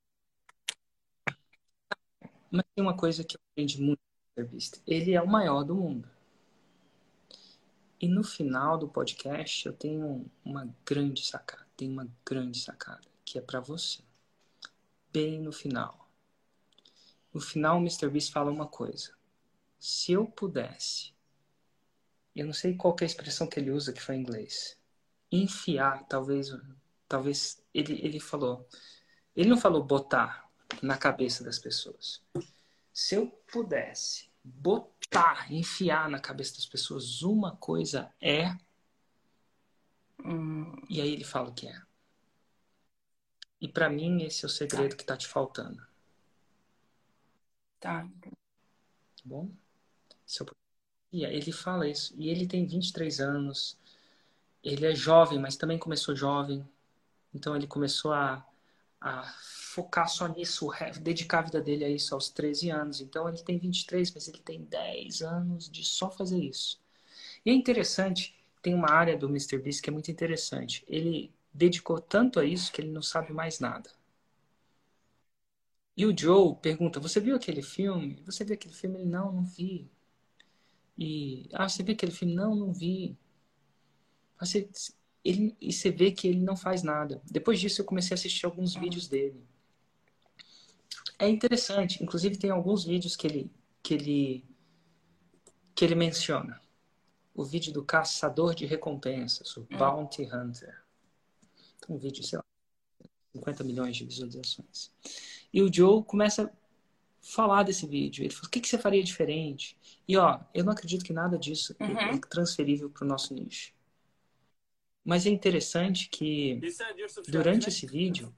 Mas 2.51 2.63
tem 2.75 2.83
uma 2.83 2.95
coisa 2.95 3.23
que 3.23 3.37
eu 3.37 3.41
aprendi 3.51 3.81
muito 3.81 3.97
com 4.35 4.41
o 4.41 4.43
Mr. 4.43 4.51
Beast. 4.51 4.81
Ele 4.85 5.13
é 5.13 5.21
o 5.21 5.27
maior 5.27 5.63
do 5.63 5.73
mundo. 5.73 6.14
E 7.99 8.07
no 8.07 8.23
final 8.23 8.77
do 8.77 8.87
podcast 8.87 9.65
eu 9.65 9.73
tenho 9.73 10.29
uma 10.43 10.67
grande 10.85 11.25
sacada, 11.25 11.65
tem 11.77 11.89
uma 11.89 12.07
grande 12.25 12.59
sacada 12.59 13.07
que 13.23 13.37
é 13.37 13.41
para 13.41 13.59
você. 13.59 14.03
Bem 15.11 15.39
no 15.39 15.51
final. 15.51 16.09
No 17.33 17.39
final 17.39 17.77
o 17.77 17.79
Mr. 17.79 18.09
Beast 18.09 18.31
fala 18.31 18.51
uma 18.51 18.67
coisa. 18.67 19.13
Se 19.79 20.11
eu 20.11 20.25
pudesse, 20.25 21.13
eu 22.35 22.45
não 22.45 22.53
sei 22.53 22.75
qual 22.75 22.95
é 22.99 23.03
a 23.03 23.05
expressão 23.05 23.47
que 23.47 23.59
ele 23.59 23.71
usa 23.71 23.93
que 23.93 24.01
foi 24.01 24.15
em 24.15 24.21
inglês. 24.21 24.77
Enfiar, 25.31 26.05
talvez, 26.07 26.49
talvez 27.07 27.63
ele 27.73 27.99
ele 28.05 28.19
falou. 28.19 28.67
Ele 29.35 29.49
não 29.49 29.57
falou 29.57 29.83
botar 29.83 30.49
na 30.81 30.97
cabeça 30.97 31.43
das 31.43 31.59
pessoas. 31.59 32.21
Se 32.93 33.15
eu 33.15 33.27
pudesse 33.51 34.29
botar, 34.43 34.94
enfiar 35.49 36.09
na 36.09 36.19
cabeça 36.19 36.55
das 36.55 36.65
pessoas 36.65 37.21
uma 37.23 37.55
coisa 37.57 38.11
é, 38.21 38.55
Hum, 40.25 40.73
e 40.89 40.99
aí 41.01 41.09
ele 41.13 41.23
fala 41.23 41.49
o 41.49 41.53
que 41.53 41.67
é. 41.67 41.81
E 43.59 43.67
pra 43.67 43.89
mim 43.89 44.23
esse 44.23 44.45
é 44.45 44.47
o 44.47 44.49
segredo 44.49 44.95
que 44.95 45.03
tá 45.03 45.17
te 45.17 45.27
faltando, 45.27 45.85
tá. 47.79 48.07
tá 48.21 49.23
bom? 49.25 49.49
Se 50.25 50.41
eu- 50.41 50.47
aí 51.13 51.35
ele 51.35 51.51
fala 51.53 51.87
isso. 51.89 52.13
E 52.17 52.29
ele 52.29 52.47
tem 52.47 52.65
23 52.67 53.19
anos. 53.21 53.77
Ele 54.63 54.85
é 54.87 54.95
jovem, 54.95 55.39
mas 55.39 55.57
também 55.57 55.79
começou 55.79 56.15
jovem. 56.15 56.67
Então 57.33 57.55
ele 57.55 57.67
começou 57.67 58.13
a, 58.13 58.45
a 59.01 59.23
focar 59.73 60.09
só 60.09 60.27
nisso, 60.27 60.69
dedicar 61.01 61.39
a 61.39 61.41
vida 61.43 61.61
dele 61.61 61.85
a 61.85 61.89
isso 61.89 62.13
aos 62.13 62.29
13 62.29 62.69
anos. 62.69 63.01
Então 63.01 63.27
ele 63.29 63.41
tem 63.43 63.57
23, 63.59 64.13
mas 64.13 64.27
ele 64.27 64.39
tem 64.39 64.63
10 64.63 65.21
anos 65.21 65.69
de 65.69 65.83
só 65.83 66.09
fazer 66.11 66.39
isso. 66.39 66.81
E 67.45 67.51
é 67.51 67.53
interessante, 67.53 68.35
tem 68.61 68.73
uma 68.75 68.91
área 68.91 69.17
do 69.17 69.29
Mr. 69.29 69.59
Beast 69.59 69.81
que 69.81 69.89
é 69.89 69.93
muito 69.93 70.11
interessante. 70.11 70.83
Ele 70.87 71.33
dedicou 71.53 72.01
tanto 72.01 72.39
a 72.39 72.45
isso 72.45 72.71
que 72.71 72.81
ele 72.81 72.91
não 72.91 73.01
sabe 73.01 73.33
mais 73.33 73.59
nada. 73.59 73.89
E 75.97 76.05
o 76.05 76.17
Joe 76.17 76.55
pergunta: 76.61 77.01
Você 77.01 77.19
viu 77.19 77.35
aquele 77.35 77.61
filme? 77.61 78.21
Você 78.25 78.45
viu 78.45 78.53
aquele 78.55 78.73
filme? 78.73 78.99
Ele: 78.99 79.09
Não, 79.09 79.31
não 79.31 79.43
vi. 79.43 79.89
E, 80.97 81.47
ah, 81.53 81.67
você 81.69 81.83
viu 81.83 81.93
aquele 81.93 82.11
filme? 82.11 82.33
Não, 82.35 82.55
não 82.55 82.73
vi. 82.73 83.17
Você, 84.39 84.69
ele, 85.25 85.57
e 85.59 85.73
você 85.73 85.89
vê 85.89 86.11
que 86.11 86.27
ele 86.27 86.39
não 86.39 86.55
faz 86.55 86.83
nada. 86.83 87.21
Depois 87.29 87.59
disso, 87.59 87.81
eu 87.81 87.85
comecei 87.85 88.13
a 88.13 88.15
assistir 88.15 88.45
alguns 88.45 88.75
vídeos 88.75 89.07
dele. 89.07 89.43
É 91.17 91.27
interessante. 91.27 92.03
Inclusive, 92.03 92.37
tem 92.37 92.51
alguns 92.51 92.83
vídeos 92.85 93.15
que 93.15 93.25
ele, 93.25 93.51
que 93.81 93.93
ele, 93.95 94.45
que 95.73 95.83
ele 95.83 95.95
menciona. 95.95 96.61
O 97.33 97.43
vídeo 97.43 97.73
do 97.73 97.83
caçador 97.83 98.53
de 98.53 98.65
recompensas, 98.65 99.57
o 99.57 99.67
Bounty 99.77 100.23
Hunter. 100.23 100.83
Um 101.89 101.97
vídeo, 101.97 102.23
sei 102.23 102.37
lá, 102.37 102.45
50 103.33 103.63
milhões 103.63 103.97
de 103.97 104.05
visualizações. 104.05 104.91
E 105.51 105.61
o 105.61 105.73
Joe 105.73 106.03
começa 106.03 106.43
a 106.45 106.49
falar 107.21 107.63
desse 107.63 107.85
vídeo. 107.87 108.23
Ele 108.23 108.33
fala, 108.33 108.47
o 108.47 108.49
que, 108.49 108.61
que 108.61 108.67
você 108.67 108.77
faria 108.77 109.03
diferente? 109.03 109.77
E 110.07 110.15
ó, 110.17 110.39
eu 110.53 110.63
não 110.63 110.71
acredito 110.71 111.03
que 111.03 111.11
nada 111.13 111.37
disso 111.37 111.75
Uhum. 111.79 111.97
é 111.97 112.17
transferível 112.29 112.89
para 112.89 113.03
o 113.03 113.07
nosso 113.07 113.33
nicho. 113.33 113.74
Mas 115.05 115.25
é 115.25 115.29
interessante 115.29 116.09
que 116.09 116.59
durante 117.27 117.69
esse 117.69 117.85
vídeo, 117.85 118.33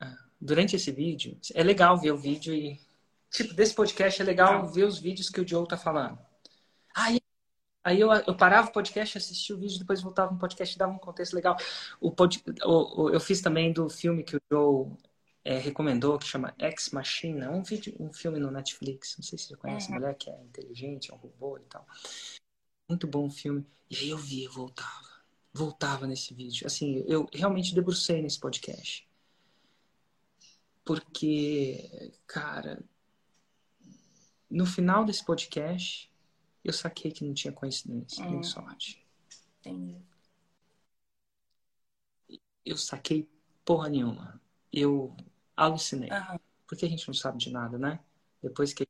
Ah, 0.00 0.16
durante 0.40 0.76
esse 0.76 0.90
vídeo, 0.90 1.38
é 1.54 1.62
legal 1.62 1.96
ver 1.98 2.12
o 2.12 2.16
vídeo 2.16 2.54
e 2.54 2.80
tipo 3.30 3.54
desse 3.54 3.74
podcast 3.74 4.20
é 4.20 4.24
legal 4.24 4.66
ver 4.66 4.84
os 4.84 4.98
vídeos 4.98 5.28
que 5.30 5.40
o 5.40 5.46
Joe 5.46 5.66
tá 5.68 5.76
falando. 5.76 6.18
Aí, 6.94 7.20
aí 7.84 8.00
eu, 8.00 8.10
eu 8.12 8.36
parava 8.36 8.68
o 8.68 8.72
podcast, 8.72 9.18
assistia 9.18 9.54
o 9.56 9.58
vídeo, 9.58 9.78
depois 9.78 10.02
voltava 10.02 10.32
no 10.32 10.38
podcast 10.38 10.74
e 10.74 10.78
dava 10.78 10.92
um 10.92 10.98
contexto 10.98 11.34
legal. 11.34 11.56
O, 12.00 12.10
pod, 12.10 12.42
o, 12.64 13.02
o- 13.04 13.10
eu 13.10 13.20
fiz 13.20 13.40
também 13.40 13.72
do 13.72 13.88
filme 13.88 14.24
que 14.24 14.36
o 14.36 14.40
Joe 14.50 14.92
é, 15.44 15.58
recomendou, 15.58 16.18
que 16.18 16.26
chama 16.26 16.54
Ex 16.58 16.90
Machina, 16.90 17.50
um 17.50 17.62
vídeo, 17.62 17.94
um 18.00 18.12
filme 18.12 18.38
no 18.38 18.50
Netflix. 18.50 19.16
Não 19.18 19.24
sei 19.24 19.38
se 19.38 19.46
você 19.48 19.56
conhece, 19.56 19.88
Uhum. 19.88 19.94
mulher 19.96 20.14
que 20.16 20.30
é 20.30 20.42
inteligente, 20.42 21.10
é 21.10 21.14
um 21.14 21.18
robô 21.18 21.58
e 21.58 21.62
tal. 21.64 21.86
Muito 22.88 23.06
bom 23.06 23.26
o 23.26 23.30
filme. 23.30 23.66
E 23.90 23.96
aí 23.96 24.10
eu 24.10 24.18
via, 24.18 24.48
voltava. 24.50 25.22
voltava 25.52 26.06
nesse 26.06 26.34
vídeo. 26.34 26.66
Assim, 26.66 27.04
eu 27.06 27.28
realmente 27.32 27.74
debrucei 27.74 28.22
nesse 28.22 28.40
podcast. 28.40 29.06
Porque, 30.84 32.12
cara, 32.26 32.82
no 34.50 34.66
final 34.66 35.04
desse 35.04 35.24
podcast, 35.24 36.10
eu 36.64 36.72
saquei 36.72 37.12
que 37.12 37.24
não 37.24 37.34
tinha 37.34 37.52
coincidência, 37.52 38.24
nem 38.24 38.38
hum. 38.38 38.42
sorte. 38.42 39.04
Entendi. 39.60 40.02
Eu 42.64 42.76
saquei 42.76 43.28
porra 43.64 43.88
nenhuma. 43.88 44.40
Eu 44.72 45.16
alucinei. 45.56 46.10
Uhum. 46.10 46.38
Porque 46.66 46.86
a 46.86 46.88
gente 46.88 47.06
não 47.06 47.14
sabe 47.14 47.38
de 47.38 47.50
nada, 47.50 47.78
né? 47.78 48.00
Depois 48.42 48.72
que 48.72 48.86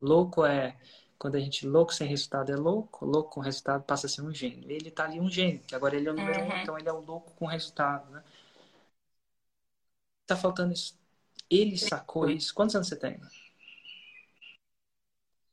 louco 0.00 0.44
é 0.44 0.78
quando 1.24 1.36
a 1.36 1.40
gente 1.40 1.66
louco 1.66 1.94
sem 1.94 2.06
resultado 2.06 2.52
é 2.52 2.54
louco, 2.54 3.06
louco 3.06 3.30
com 3.30 3.40
resultado 3.40 3.82
passa 3.82 4.06
a 4.06 4.10
ser 4.10 4.20
um 4.20 4.30
gênio. 4.30 4.70
Ele 4.70 4.90
tá 4.90 5.04
ali 5.04 5.18
um 5.18 5.30
gênio, 5.30 5.60
que 5.60 5.74
agora 5.74 5.96
ele 5.96 6.06
é 6.06 6.10
o 6.12 6.14
número 6.14 6.38
uhum. 6.38 6.48
um, 6.50 6.56
então 6.58 6.78
ele 6.78 6.86
é 6.86 6.92
o 6.92 7.00
louco 7.00 7.32
com 7.32 7.46
resultado, 7.46 8.10
né? 8.10 8.22
Tá 10.26 10.36
faltando 10.36 10.74
isso. 10.74 10.98
Ele 11.48 11.78
sacou 11.78 12.28
isso. 12.28 12.52
Quantos 12.52 12.76
anos 12.76 12.88
você 12.88 12.96
tem? 12.96 13.18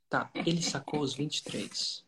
Tá, 0.09 0.29
ele 0.35 0.61
sacou 0.61 0.99
os 0.99 1.13
23. 1.13 2.03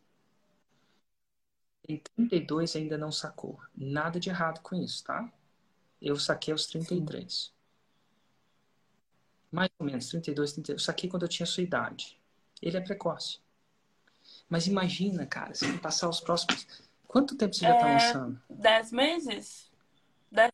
Em 1.88 2.02
32 2.28 2.76
ainda 2.76 2.98
não 2.98 3.14
sacou. 3.14 3.62
Nada 3.74 4.20
de 4.20 4.30
errado 4.30 4.60
com 4.60 4.76
isso, 4.76 5.06
tá? 5.06 5.32
Eu 6.02 6.18
saquei 6.18 6.52
aos 6.52 6.68
33. 6.68 7.34
Sim. 7.34 7.52
Mais 9.50 9.70
ou 9.80 9.86
menos, 9.86 10.10
32, 10.10 10.52
33. 10.52 10.82
Eu 10.82 10.84
saquei 10.84 11.10
quando 11.10 11.24
eu 11.24 11.30
tinha 11.30 11.46
sua 11.46 11.64
idade. 11.64 12.20
Ele 12.62 12.76
é 12.76 12.82
precoce. 12.82 13.43
Mas 14.54 14.68
imagina, 14.68 15.26
cara, 15.26 15.56
se 15.56 15.66
passar 15.80 16.08
os 16.08 16.20
próximos. 16.20 16.68
Quanto 17.08 17.36
tempo 17.36 17.56
você 17.56 17.62
já 17.62 17.76
tá 17.76 17.90
é, 17.90 17.94
lançando? 17.94 18.40
Dez 18.48 18.92
meses? 18.92 19.72
Dez... 20.32 20.52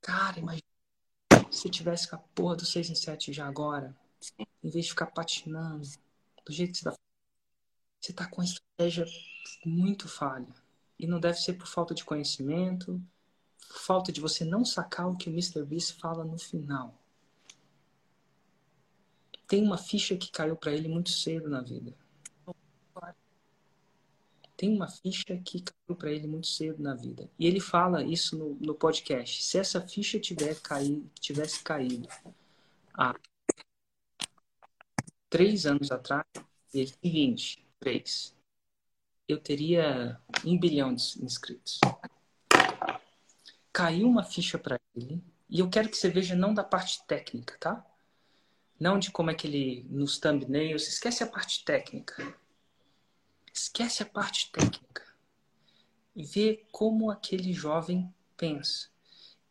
Cara, 0.00 0.36
imagina. 0.36 0.66
Se 1.48 1.70
tivesse 1.70 2.10
com 2.10 2.16
a 2.16 2.18
porra 2.18 2.56
do 2.56 2.66
6 2.66 2.90
em 2.90 2.96
7 2.96 3.32
já 3.32 3.46
agora, 3.46 3.96
Sim. 4.20 4.44
em 4.64 4.68
vez 4.68 4.86
de 4.86 4.90
ficar 4.90 5.06
patinando, 5.06 5.86
do 6.44 6.52
jeito 6.52 6.72
que 6.72 6.78
você 6.78 6.90
tá. 6.90 6.96
Você 8.00 8.12
tá 8.12 8.26
com 8.26 8.40
uma 8.40 8.44
estratégia 8.44 9.06
muito 9.64 10.08
falha. 10.08 10.52
E 10.98 11.06
não 11.06 11.20
deve 11.20 11.38
ser 11.38 11.52
por 11.52 11.68
falta 11.68 11.94
de 11.94 12.04
conhecimento, 12.04 13.00
falta 13.76 14.10
de 14.10 14.20
você 14.20 14.44
não 14.44 14.64
sacar 14.64 15.08
o 15.08 15.16
que 15.16 15.30
o 15.30 15.32
Mr. 15.32 15.64
Beast 15.64 16.00
fala 16.00 16.24
no 16.24 16.36
final 16.36 17.00
tem 19.52 19.62
uma 19.62 19.76
ficha 19.76 20.16
que 20.16 20.30
caiu 20.30 20.56
para 20.56 20.72
ele 20.72 20.88
muito 20.88 21.10
cedo 21.10 21.46
na 21.46 21.60
vida. 21.60 21.94
Tem 24.56 24.74
uma 24.74 24.88
ficha 24.88 25.36
que 25.44 25.60
caiu 25.60 25.94
para 25.94 26.10
ele 26.10 26.26
muito 26.26 26.46
cedo 26.46 26.82
na 26.82 26.94
vida. 26.94 27.28
E 27.38 27.46
ele 27.46 27.60
fala 27.60 28.02
isso 28.02 28.34
no, 28.34 28.54
no 28.54 28.74
podcast. 28.74 29.42
Se 29.42 29.58
essa 29.58 29.86
ficha 29.86 30.18
tiver 30.18 30.56
tivesse 31.20 31.62
caído 31.62 32.08
há 32.94 33.14
três 35.28 35.66
anos 35.66 35.92
atrás, 35.92 36.24
ele 36.72 36.90
tem 36.92 37.12
23, 37.12 38.34
eu 39.28 39.38
teria 39.38 40.18
um 40.46 40.58
bilhão 40.58 40.94
de 40.94 41.22
inscritos. 41.22 41.78
Caiu 43.70 44.08
uma 44.08 44.24
ficha 44.24 44.58
para 44.58 44.80
ele, 44.96 45.22
e 45.46 45.60
eu 45.60 45.68
quero 45.68 45.90
que 45.90 45.96
você 45.98 46.08
veja 46.08 46.34
não 46.34 46.54
da 46.54 46.64
parte 46.64 47.06
técnica, 47.06 47.58
tá? 47.60 47.91
Não 48.82 48.98
de 48.98 49.12
como 49.12 49.30
é 49.30 49.34
que 49.34 49.46
ele, 49.46 49.86
nos 49.88 50.18
thumbnails, 50.18 50.88
esquece 50.88 51.22
a 51.22 51.26
parte 51.28 51.64
técnica. 51.64 52.36
Esquece 53.54 54.02
a 54.02 54.06
parte 54.06 54.50
técnica. 54.50 55.04
E 56.16 56.24
vê 56.24 56.66
como 56.72 57.08
aquele 57.08 57.52
jovem 57.52 58.12
pensa. 58.36 58.88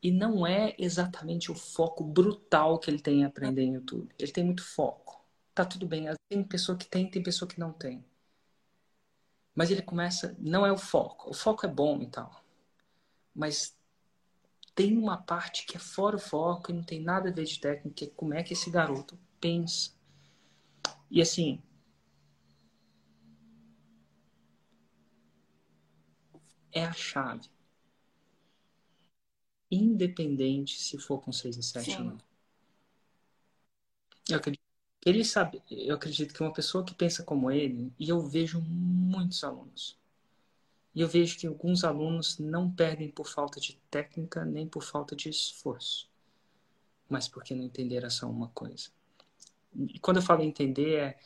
E 0.04 0.12
não 0.12 0.46
é 0.46 0.76
exatamente 0.78 1.50
o 1.50 1.56
foco 1.56 2.04
brutal 2.04 2.78
que 2.78 2.92
ele 2.92 3.00
tem 3.00 3.22
em 3.22 3.24
aprender 3.24 3.62
em 3.62 3.76
YouTube. 3.76 4.14
Ele 4.20 4.34
tem 4.34 4.44
muito 4.44 4.66
foco. 4.66 5.24
Tá 5.56 5.64
tudo 5.64 5.88
bem. 5.88 6.08
Tem 6.28 6.44
pessoa 6.44 6.78
que 6.78 6.86
tem, 6.86 7.10
tem 7.10 7.24
pessoa 7.24 7.48
que 7.48 7.58
não 7.58 7.72
tem. 7.72 8.04
Mas 9.56 9.72
ele 9.72 9.82
começa, 9.82 10.36
não 10.40 10.66
é 10.66 10.74
o 10.74 10.78
foco. 10.78 11.30
O 11.30 11.34
foco 11.34 11.66
é 11.66 11.70
bom 11.70 12.02
e 12.02 12.08
tal. 12.08 12.44
Mas 13.34 13.80
tem 14.76 14.98
uma 14.98 15.18
parte 15.18 15.66
que 15.66 15.78
é 15.78 15.80
fora 15.80 16.16
o 16.16 16.20
foco 16.20 16.72
e 16.72 16.74
não 16.74 16.84
tem 16.84 17.02
nada 17.02 17.30
a 17.30 17.32
ver 17.34 17.46
de 17.46 17.60
técnica, 17.60 18.06
é 18.06 18.10
como 18.10 18.34
é 18.34 18.44
que 18.44 18.54
esse 18.54 18.70
garoto 18.70 19.18
pensa. 19.40 19.92
E 21.10 21.22
assim, 21.22 21.62
é 26.72 26.86
a 26.86 26.94
chave. 26.94 27.50
Independente 29.72 30.80
se 30.80 30.98
for 30.98 31.20
com 31.22 31.32
6 31.32 31.58
e 31.58 31.64
7 31.64 31.98
ou 31.98 32.04
não. 32.04 32.18
Eu 34.30 34.38
acredito, 34.38 34.64
ele 35.06 35.24
sabe, 35.26 35.62
eu 35.70 35.96
acredito 35.96 36.34
que 36.34 36.42
uma 36.42 36.54
pessoa 36.54 36.84
que 36.86 36.94
pensa 36.96 37.24
como 37.24 37.52
ele, 37.52 37.94
e 38.00 38.10
eu 38.10 38.20
vejo 38.22 38.62
muitos 38.62 39.44
alunos, 39.44 40.00
e 40.94 41.02
eu 41.02 41.08
vejo 41.08 41.38
que 41.38 41.48
alguns 41.48 41.84
alunos 41.84 42.38
não 42.38 42.70
perdem 42.70 43.10
por 43.10 43.28
falta 43.28 43.60
de 43.60 43.80
técnica 43.90 44.44
nem 44.44 44.68
por 44.68 44.84
falta 44.84 45.16
de 45.16 45.30
esforço, 45.30 46.10
mas 47.10 47.28
porque 47.28 47.56
não 47.56 47.64
entenderam 47.64 48.10
só 48.10 48.30
uma 48.30 48.50
coisa. 48.50 48.90
E 49.76 50.00
quando 50.00 50.18
eu 50.18 50.24
falo 50.24 50.44
entender, 50.44 50.96
é 50.96 51.20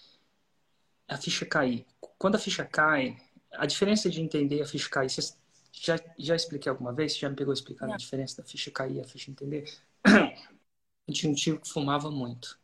a 1.07 1.17
ficha 1.17 1.45
cair. 1.45 1.85
Quando 2.17 2.35
a 2.35 2.39
ficha 2.39 2.63
cai, 2.63 3.17
a 3.53 3.65
diferença 3.65 4.09
de 4.09 4.21
entender 4.21 4.61
a 4.61 4.67
ficha 4.67 4.89
cair, 4.89 5.09
você 5.09 5.35
já, 5.71 5.99
já 6.17 6.35
expliquei 6.35 6.69
alguma 6.69 6.93
vez? 6.93 7.13
Você 7.13 7.19
já 7.19 7.29
me 7.29 7.35
pegou 7.35 7.53
explicando 7.53 7.89
não. 7.89 7.95
a 7.95 7.97
diferença 7.97 8.41
da 8.41 8.47
ficha 8.47 8.69
cair 8.69 8.97
e 8.97 9.01
a 9.01 9.05
ficha 9.05 9.31
entender? 9.31 9.65
Eu 11.07 11.13
tinha 11.13 11.31
um 11.31 11.35
tio 11.35 11.59
que 11.59 11.69
fumava 11.69 12.09
muito. 12.09 12.59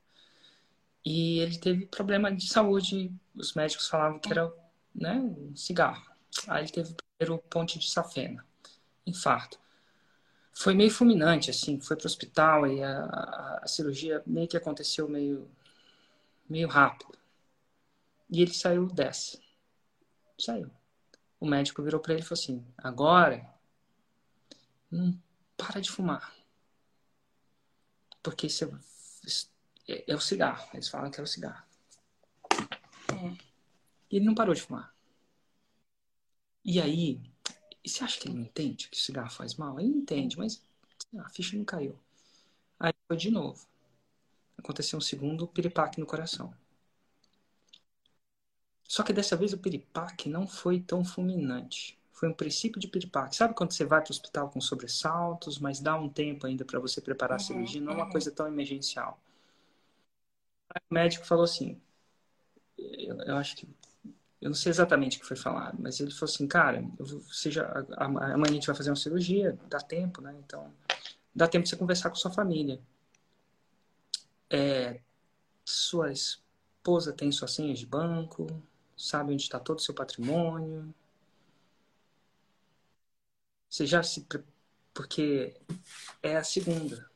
E 1.06 1.40
ele 1.40 1.60
teve 1.60 1.86
problema 1.86 2.32
de 2.32 2.48
saúde. 2.48 3.12
Os 3.36 3.54
médicos 3.54 3.88
falavam 3.88 4.20
que 4.20 4.32
era 4.32 4.52
né, 4.96 5.14
um 5.14 5.56
cigarro. 5.56 6.11
Aí 6.48 6.64
ele 6.64 6.72
teve 6.72 6.92
o 6.92 6.96
primeiro 6.96 7.44
ponte 7.50 7.78
de 7.78 7.90
safena, 7.90 8.46
infarto. 9.06 9.60
Foi 10.54 10.74
meio 10.74 10.92
fulminante, 10.92 11.50
assim, 11.50 11.80
foi 11.80 11.96
para 11.96 12.06
o 12.06 12.08
hospital 12.08 12.68
e 12.68 12.84
a, 12.84 13.04
a, 13.06 13.60
a, 13.64 13.68
cirurgia 13.68 14.22
meio 14.26 14.48
que 14.48 14.58
aconteceu 14.58 15.08
meio, 15.08 15.50
meio 16.50 16.68
rápido. 16.68 17.18
E 18.30 18.42
ele 18.42 18.54
saiu 18.54 18.88
dessa. 18.88 19.40
Saiu. 20.38 20.70
O 21.40 21.46
médico 21.46 21.82
virou 21.82 22.00
para 22.00 22.14
ele 22.14 22.22
e 22.22 22.26
falou 22.26 22.40
assim: 22.40 22.66
agora, 22.78 23.46
não 24.90 25.18
para 25.58 25.82
de 25.82 25.90
fumar. 25.90 26.34
Porque 28.22 28.48
isso 28.48 28.80
é, 29.88 30.12
é 30.12 30.16
o 30.16 30.20
cigarro. 30.20 30.70
Eles 30.74 30.88
falam 30.88 31.10
que 31.10 31.20
é 31.20 31.24
o 31.24 31.28
cigarro. 31.28 31.64
É. 33.10 33.38
E 34.12 34.18
ele 34.18 34.26
não 34.26 34.36
parou 34.36 34.54
de 34.54 34.62
fumar. 34.62 34.94
E 36.66 36.82
aí, 36.82 37.22
e 37.84 37.90
você 37.90 38.04
acha 38.04 38.20
que 38.20 38.28
ele 38.28 38.36
não 38.36 38.44
entende 38.44 38.90
que 38.90 38.98
o 38.98 39.02
cigarro 39.02 39.30
faz 39.32 39.56
mal? 39.56 39.80
Ele 39.80 39.90
entende, 39.90 40.38
mas 40.38 40.62
a 41.20 41.30
ficha 41.30 41.58
não 41.58 41.66
caiu. 41.66 41.98
Aí 42.80 42.94
foi 43.08 43.18
de 43.18 43.32
novo. 43.32 43.66
Aconteceu 44.58 44.98
um 45.00 45.02
segundo 45.02 45.48
piripaque 45.48 46.00
no 46.00 46.06
coração. 46.08 46.54
Só 48.88 49.02
que 49.02 49.12
dessa 49.12 49.36
vez 49.36 49.54
o 49.54 49.58
piripaque 49.58 50.30
não 50.30 50.46
foi 50.48 50.80
tão 50.80 51.04
fulminante. 51.04 51.98
Foi 52.12 52.30
um 52.30 52.34
princípio 52.34 52.80
de 52.80 52.88
piripaque. 52.88 53.36
Sabe 53.36 53.56
quando 53.56 53.72
você 53.72 53.84
vai 53.84 54.02
para 54.02 54.12
o 54.12 54.14
hospital 54.14 54.50
com 54.52 54.62
sobressaltos, 54.62 55.58
mas 55.58 55.80
dá 55.80 55.96
um 55.98 56.08
tempo 56.08 56.46
ainda 56.46 56.64
para 56.64 56.80
você 56.80 57.02
preparar 57.02 57.38
a 57.38 57.40
uhum, 57.40 57.40
cirurgia? 57.40 57.82
Não 57.82 57.94
é 57.94 57.96
uma 57.96 58.10
coisa 58.12 58.30
tão 58.32 58.48
emergencial. 58.48 59.20
Aí 60.70 60.82
o 60.90 60.94
médico 60.94 61.26
falou 61.26 61.44
assim: 61.46 61.80
eu, 62.78 63.18
eu 63.22 63.38
acho 63.38 63.56
que 63.56 63.68
eu 64.42 64.50
não 64.50 64.56
sei 64.56 64.72
exatamente 64.72 65.18
o 65.18 65.22
que 65.22 65.28
foi 65.28 65.38
falado, 65.38 65.78
mas 65.80 66.00
ele 66.00 66.10
falou 66.12 66.34
assim, 66.34 66.48
cara, 66.48 66.84
seja, 67.32 67.64
amanhã 67.96 68.44
a 68.44 68.52
gente 68.52 68.66
vai 68.66 68.76
fazer 68.76 68.90
uma 68.90 68.96
cirurgia, 68.96 69.58
dá 69.70 69.80
tempo, 69.80 70.20
né? 70.20 70.36
Então, 70.44 70.74
dá 71.34 71.48
tempo 71.48 71.64
de 71.64 71.70
você 71.70 71.78
conversar 71.78 72.10
com 72.10 72.16
sua 72.16 72.32
família. 72.32 72.82
É, 74.50 75.00
sua 75.64 76.12
esposa 76.12 77.14
tem 77.14 77.32
suas 77.32 77.54
senhas 77.54 77.80
de 77.80 77.86
banco, 77.86 78.48
sabe 78.98 79.34
onde 79.34 79.44
está 79.44 79.60
todo 79.60 79.78
o 79.80 79.82
seu 79.82 79.94
patrimônio. 79.94 80.94
Você 83.70 83.86
já 83.86 84.02
se. 84.04 84.28
Porque 84.94 85.56
é 86.22 86.36
a 86.36 86.44
segunda. 86.44 87.10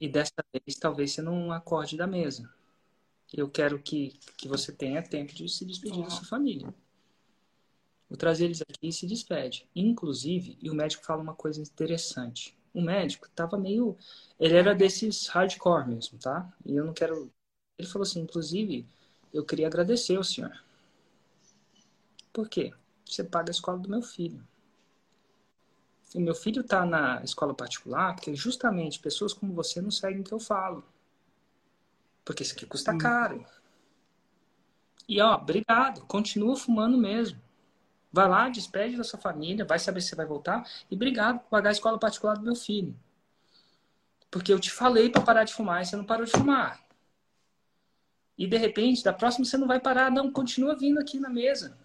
E 0.00 0.08
dessa 0.08 0.32
vez 0.52 0.78
talvez 0.78 1.12
você 1.12 1.22
não 1.22 1.52
acorde 1.52 1.96
da 1.96 2.06
mesa 2.06 2.55
eu 3.32 3.48
quero 3.48 3.78
que, 3.78 4.18
que 4.36 4.48
você 4.48 4.72
tenha 4.72 5.02
tempo 5.02 5.34
de 5.34 5.48
se 5.48 5.64
despedir 5.64 6.02
da 6.02 6.10
sua 6.10 6.26
família. 6.26 6.72
Vou 8.08 8.16
trazer 8.16 8.44
eles 8.44 8.62
aqui 8.62 8.88
e 8.88 8.92
se 8.92 9.06
despede. 9.06 9.68
Inclusive, 9.74 10.56
e 10.60 10.70
o 10.70 10.74
médico 10.74 11.04
fala 11.04 11.22
uma 11.22 11.34
coisa 11.34 11.60
interessante. 11.60 12.56
O 12.72 12.80
médico 12.80 13.28
tava 13.30 13.58
meio. 13.58 13.96
Ele 14.38 14.54
era 14.54 14.74
desses 14.74 15.26
hardcore 15.28 15.88
mesmo, 15.88 16.18
tá? 16.18 16.52
E 16.64 16.76
eu 16.76 16.84
não 16.84 16.92
quero. 16.92 17.32
Ele 17.78 17.88
falou 17.88 18.04
assim: 18.04 18.20
inclusive, 18.20 18.86
eu 19.32 19.44
queria 19.44 19.66
agradecer 19.66 20.16
ao 20.16 20.24
senhor. 20.24 20.62
Por 22.32 22.48
quê? 22.48 22.72
você 23.12 23.24
paga 23.24 23.50
a 23.50 23.52
escola 23.52 23.78
do 23.78 23.88
meu 23.88 24.02
filho. 24.02 24.42
O 26.14 26.20
meu 26.20 26.34
filho 26.34 26.60
está 26.60 26.84
na 26.84 27.22
escola 27.22 27.54
particular 27.54 28.14
porque 28.14 28.34
justamente 28.34 29.00
pessoas 29.00 29.32
como 29.32 29.52
você 29.52 29.80
não 29.80 29.90
seguem 29.90 30.20
o 30.20 30.24
que 30.24 30.32
eu 30.32 30.40
falo. 30.40 30.84
Porque 32.26 32.42
isso 32.42 32.54
aqui 32.54 32.66
custa 32.66 32.92
hum. 32.92 32.98
caro. 32.98 33.46
E 35.08 35.20
ó, 35.20 35.36
obrigado, 35.36 36.04
continua 36.06 36.56
fumando 36.56 36.98
mesmo. 36.98 37.40
Vai 38.12 38.28
lá, 38.28 38.48
despede 38.48 38.96
da 38.96 39.04
sua 39.04 39.20
família, 39.20 39.64
vai 39.64 39.78
saber 39.78 40.00
se 40.00 40.08
você 40.08 40.16
vai 40.16 40.26
voltar. 40.26 40.68
E 40.90 40.96
obrigado 40.96 41.38
por 41.38 41.48
pagar 41.48 41.70
a 41.70 41.72
escola 41.72 41.98
particular 41.98 42.34
do 42.34 42.42
meu 42.42 42.56
filho. 42.56 42.98
Porque 44.28 44.52
eu 44.52 44.58
te 44.58 44.72
falei 44.72 45.08
para 45.08 45.22
parar 45.22 45.44
de 45.44 45.54
fumar 45.54 45.82
e 45.82 45.86
você 45.86 45.94
não 45.94 46.04
parou 46.04 46.26
de 46.26 46.32
fumar. 46.32 46.84
E 48.36 48.46
de 48.46 48.56
repente, 48.56 49.04
da 49.04 49.12
próxima 49.12 49.44
você 49.44 49.56
não 49.56 49.68
vai 49.68 49.78
parar, 49.78 50.10
não, 50.10 50.30
continua 50.32 50.74
vindo 50.76 50.98
aqui 50.98 51.20
na 51.20 51.30
mesa. 51.30 51.78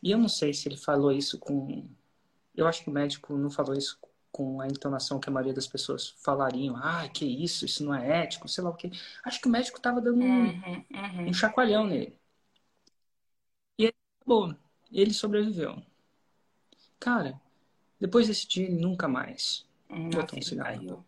E 0.00 0.12
eu 0.12 0.18
não 0.18 0.28
sei 0.28 0.54
se 0.54 0.68
ele 0.68 0.76
falou 0.76 1.10
isso 1.10 1.38
com. 1.38 1.88
Eu 2.54 2.68
acho 2.68 2.84
que 2.84 2.88
o 2.88 2.92
médico 2.92 3.36
não 3.36 3.50
falou 3.50 3.74
isso 3.74 3.98
com 4.34 4.60
a 4.60 4.66
entonação 4.66 5.20
que 5.20 5.28
a 5.28 5.32
maioria 5.32 5.54
das 5.54 5.68
pessoas 5.68 6.08
falariam. 6.08 6.76
Ah, 6.76 7.08
que 7.08 7.24
isso, 7.24 7.64
isso 7.64 7.84
não 7.84 7.94
é 7.94 8.24
ético, 8.24 8.48
sei 8.48 8.64
lá 8.64 8.70
o 8.70 8.74
quê. 8.74 8.90
Acho 9.24 9.40
que 9.40 9.46
o 9.46 9.50
médico 9.50 9.76
estava 9.76 10.00
dando 10.00 10.24
um, 10.24 10.46
uhum, 10.46 10.84
uhum. 10.90 11.28
um 11.28 11.32
chacoalhão 11.32 11.86
nele. 11.86 12.18
E 13.78 13.84
ele 13.84 13.94
acabou. 14.20 14.56
Ele 14.90 15.14
sobreviveu. 15.14 15.80
Cara, 16.98 17.40
depois 18.00 18.26
desse 18.26 18.48
dia, 18.48 18.64
ele 18.66 18.74
nunca 18.74 19.06
mais 19.06 19.64
hum, 19.88 20.10
botou 20.10 20.36
um 20.36 20.42
cigarro 20.42 21.06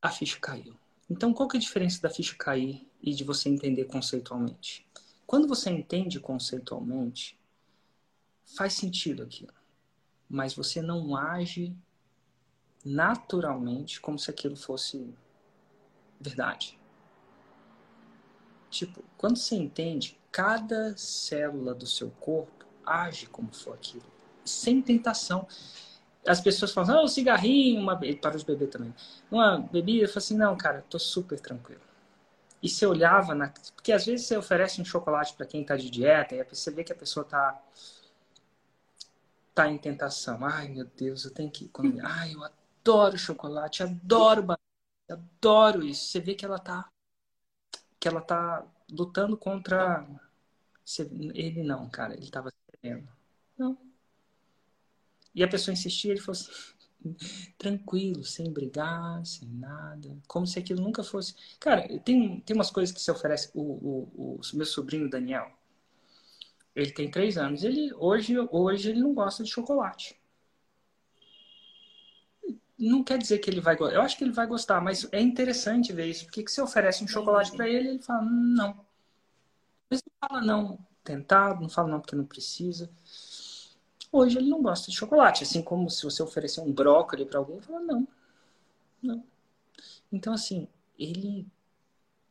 A 0.00 0.08
ficha 0.08 0.38
caiu. 0.38 0.76
Então, 1.10 1.34
qual 1.34 1.48
que 1.48 1.56
é 1.56 1.58
a 1.58 1.60
diferença 1.60 2.00
da 2.00 2.08
ficha 2.08 2.36
cair 2.36 2.88
e 3.02 3.12
de 3.12 3.24
você 3.24 3.48
entender 3.48 3.86
conceitualmente? 3.86 4.86
Quando 5.26 5.48
você 5.48 5.68
entende 5.68 6.20
conceitualmente, 6.20 7.36
faz 8.56 8.74
sentido 8.74 9.24
aquilo. 9.24 9.61
Mas 10.32 10.54
você 10.54 10.80
não 10.80 11.14
age 11.14 11.76
naturalmente 12.82 14.00
como 14.00 14.18
se 14.18 14.30
aquilo 14.30 14.56
fosse 14.56 15.14
verdade. 16.18 16.78
Tipo, 18.70 19.04
quando 19.18 19.36
você 19.36 19.54
entende, 19.54 20.18
cada 20.32 20.96
célula 20.96 21.74
do 21.74 21.86
seu 21.86 22.10
corpo 22.12 22.64
age 22.84 23.26
como 23.26 23.52
for 23.52 23.74
aquilo, 23.74 24.10
sem 24.42 24.80
tentação 24.80 25.46
as 26.26 26.40
pessoas 26.40 26.72
falam, 26.72 27.00
ah, 27.00 27.02
um 27.02 27.08
cigarrinho, 27.08 27.80
uma... 27.80 27.98
para 27.98 28.36
os 28.36 28.42
bebês 28.42 28.70
também. 28.70 28.94
Uma 29.30 29.58
bebida, 29.58 30.04
eu 30.04 30.08
falo 30.08 30.18
assim, 30.18 30.36
não, 30.36 30.56
cara, 30.56 30.84
tô 30.88 30.98
super 30.98 31.38
tranquilo. 31.40 31.80
E 32.62 32.68
você 32.68 32.86
olhava, 32.86 33.34
na... 33.34 33.52
porque 33.74 33.92
às 33.92 34.06
vezes 34.06 34.26
você 34.26 34.36
oferece 34.36 34.80
um 34.80 34.84
chocolate 34.84 35.34
para 35.34 35.46
quem 35.46 35.62
está 35.62 35.76
de 35.76 35.90
dieta, 35.90 36.34
e 36.34 36.44
você 36.44 36.70
vê 36.70 36.84
que 36.84 36.92
a 36.92 36.96
pessoa 36.96 37.24
tá 37.24 37.60
tá 39.54 39.68
em 39.68 39.78
tentação. 39.78 40.44
Ai, 40.44 40.68
meu 40.68 40.84
Deus, 40.84 41.24
eu 41.24 41.32
tenho 41.32 41.50
que 41.50 41.68
comer. 41.68 42.04
Ai, 42.04 42.34
eu 42.34 42.42
adoro 42.44 43.18
chocolate, 43.18 43.82
adoro 43.82 44.42
banana, 44.42 44.58
adoro 45.08 45.84
isso. 45.84 46.06
Você 46.06 46.20
vê 46.20 46.34
que 46.34 46.44
ela 46.44 46.58
tá 46.58 46.88
que 47.98 48.08
ela 48.08 48.20
tá 48.20 48.66
lutando 48.90 49.36
contra 49.36 50.06
ele 51.34 51.62
não, 51.62 51.88
cara, 51.88 52.14
ele 52.14 52.30
tava 52.30 52.52
querendo. 52.80 53.08
Não, 53.56 53.78
e 55.34 55.42
a 55.42 55.48
pessoa 55.48 55.72
insistia, 55.72 56.12
ele 56.12 56.20
falou 56.20 56.38
assim, 56.40 56.50
tranquilo, 57.56 58.24
sem 58.24 58.52
brigar, 58.52 59.24
sem 59.24 59.48
nada, 59.48 60.16
como 60.26 60.46
se 60.46 60.58
aquilo 60.58 60.82
nunca 60.82 61.02
fosse. 61.02 61.34
Cara, 61.58 61.86
tem, 62.00 62.40
tem 62.40 62.54
umas 62.54 62.70
coisas 62.70 62.94
que 62.94 63.00
se 63.00 63.10
oferece. 63.10 63.50
O, 63.54 63.62
o, 63.62 64.40
o 64.40 64.56
meu 64.56 64.66
sobrinho 64.66 65.08
Daniel, 65.08 65.50
ele 66.74 66.90
tem 66.92 67.10
três 67.10 67.36
anos. 67.38 67.64
Ele 67.64 67.92
hoje, 67.94 68.36
hoje 68.50 68.90
ele 68.90 69.00
não 69.00 69.14
gosta 69.14 69.42
de 69.44 69.50
chocolate. 69.50 70.20
Não 72.78 73.04
quer 73.04 73.18
dizer 73.18 73.38
que 73.38 73.48
ele 73.48 73.60
vai 73.60 73.76
gostar. 73.76 73.94
Eu 73.94 74.02
acho 74.02 74.16
que 74.16 74.24
ele 74.24 74.32
vai 74.32 74.46
gostar, 74.46 74.80
mas 74.80 75.08
é 75.12 75.20
interessante 75.20 75.92
ver 75.92 76.06
isso. 76.06 76.24
Porque 76.24 76.42
que 76.42 76.50
você 76.50 76.60
oferece 76.60 77.04
um 77.04 77.08
chocolate 77.08 77.52
para 77.52 77.68
ele, 77.68 77.90
ele 77.90 78.02
fala 78.02 78.22
não. 78.22 78.84
Mas 79.88 80.02
não 80.02 80.28
fala 80.28 80.40
não 80.40 80.78
tentado, 81.04 81.60
não 81.60 81.68
fala 81.68 81.88
não 81.88 82.00
porque 82.00 82.16
não 82.16 82.24
precisa. 82.24 82.90
Hoje 84.10 84.38
ele 84.38 84.48
não 84.48 84.62
gosta 84.62 84.90
de 84.90 84.96
chocolate, 84.96 85.42
assim 85.42 85.62
como 85.62 85.88
se 85.90 86.02
você 86.02 86.22
oferecer 86.22 86.60
um 86.60 86.72
brócolis 86.72 87.26
para 87.26 87.38
alguém, 87.38 87.56
ele 87.56 87.64
fala 87.64 87.80
não, 87.80 88.08
não. 89.02 89.24
Então 90.12 90.34
assim, 90.34 90.68
ele 90.98 91.46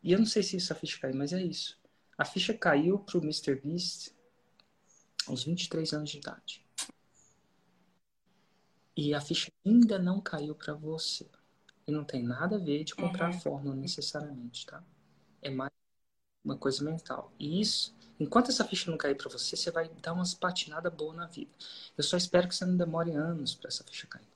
e 0.04 0.12
eu 0.12 0.20
não 0.20 0.26
sei 0.26 0.44
se 0.44 0.58
isso 0.58 0.74
a 0.74 0.76
ficha 0.76 1.00
caiu, 1.00 1.16
mas 1.16 1.34
é 1.34 1.42
isso. 1.42 1.80
A 2.18 2.26
ficha 2.26 2.54
caiu 2.54 3.00
pro 3.00 3.22
Mr. 3.22 3.56
Beast 3.56 4.12
aos 5.28 5.44
23 5.44 5.94
anos 5.94 6.10
de 6.10 6.18
idade. 6.18 6.66
E 8.96 9.14
a 9.14 9.22
ficha 9.22 9.52
ainda 9.66 9.98
não 9.98 10.20
caiu 10.20 10.54
para 10.54 10.74
você. 10.74 11.30
E 11.88 11.92
não 11.92 12.04
tem 12.04 12.24
nada 12.24 12.58
a 12.58 12.60
ver 12.60 12.84
de 12.84 12.94
comprar 12.94 13.30
uhum. 13.32 13.38
a 13.38 13.40
fórmula 13.40 13.76
necessariamente, 13.76 14.66
tá? 14.66 14.84
É 15.42 15.50
mais 15.50 15.72
uma 16.44 16.58
coisa 16.58 16.84
mental. 16.84 17.34
E 17.40 17.60
isso 17.60 17.96
Enquanto 18.22 18.52
essa 18.52 18.64
ficha 18.64 18.92
não 18.92 19.00
cair 19.00 19.16
para 19.16 19.32
você, 19.32 19.58
você 19.58 19.72
vai 19.72 19.90
dar 20.00 20.14
umas 20.14 20.36
patinadas 20.36 20.94
boas 20.94 21.18
na 21.18 21.26
vida. 21.26 21.50
Eu 21.98 22.04
só 22.04 22.16
espero 22.16 22.48
que 22.48 22.56
você 22.56 22.64
não 22.64 22.78
demore 22.78 23.10
anos 23.14 23.56
para 23.56 23.68
essa 23.68 23.84
ficha 23.84 24.06
cair. 24.06 24.28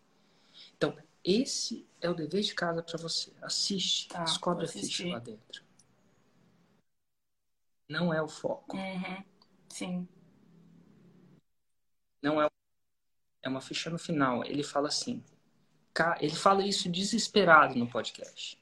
Então, 0.76 0.98
esse 1.24 1.88
é 2.02 2.10
o 2.10 2.16
dever 2.16 2.42
de 2.42 2.56
casa 2.56 2.82
para 2.82 2.98
você. 2.98 3.32
Assiste, 3.44 4.08
tá, 4.08 4.24
descobre 4.24 4.66
a 4.66 4.68
ficha 4.68 5.08
lá 5.08 5.20
dentro. 5.20 5.64
Não 7.88 8.12
é 8.12 8.20
o 8.20 8.28
foco. 8.28 8.76
Uhum. 8.76 9.24
Sim. 9.70 10.08
Não 12.26 12.42
é. 12.42 12.48
É 13.44 13.48
uma 13.48 13.62
ficha 13.62 13.90
no 13.92 14.00
final. 14.00 14.44
Ele 14.44 14.64
fala 14.64 14.88
assim. 14.88 15.24
Ele 16.20 16.36
fala 16.36 16.66
isso 16.66 16.90
desesperado 16.90 17.76
no 17.76 17.88
podcast. 17.88 18.60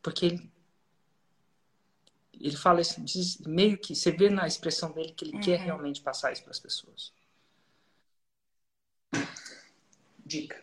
Porque 0.00 0.26
ele 0.26 0.54
ele 2.40 2.56
fala 2.56 2.80
isso, 2.80 3.00
diz, 3.00 3.38
meio 3.38 3.78
que 3.78 3.94
você 3.94 4.10
vê 4.10 4.28
na 4.28 4.46
expressão 4.46 4.90
dele 4.92 5.12
que 5.12 5.24
ele 5.24 5.36
uhum. 5.36 5.40
quer 5.40 5.58
realmente 5.58 6.00
passar 6.00 6.32
isso 6.32 6.42
para 6.42 6.50
as 6.50 6.58
pessoas. 6.58 7.12
Dica. 10.26 10.62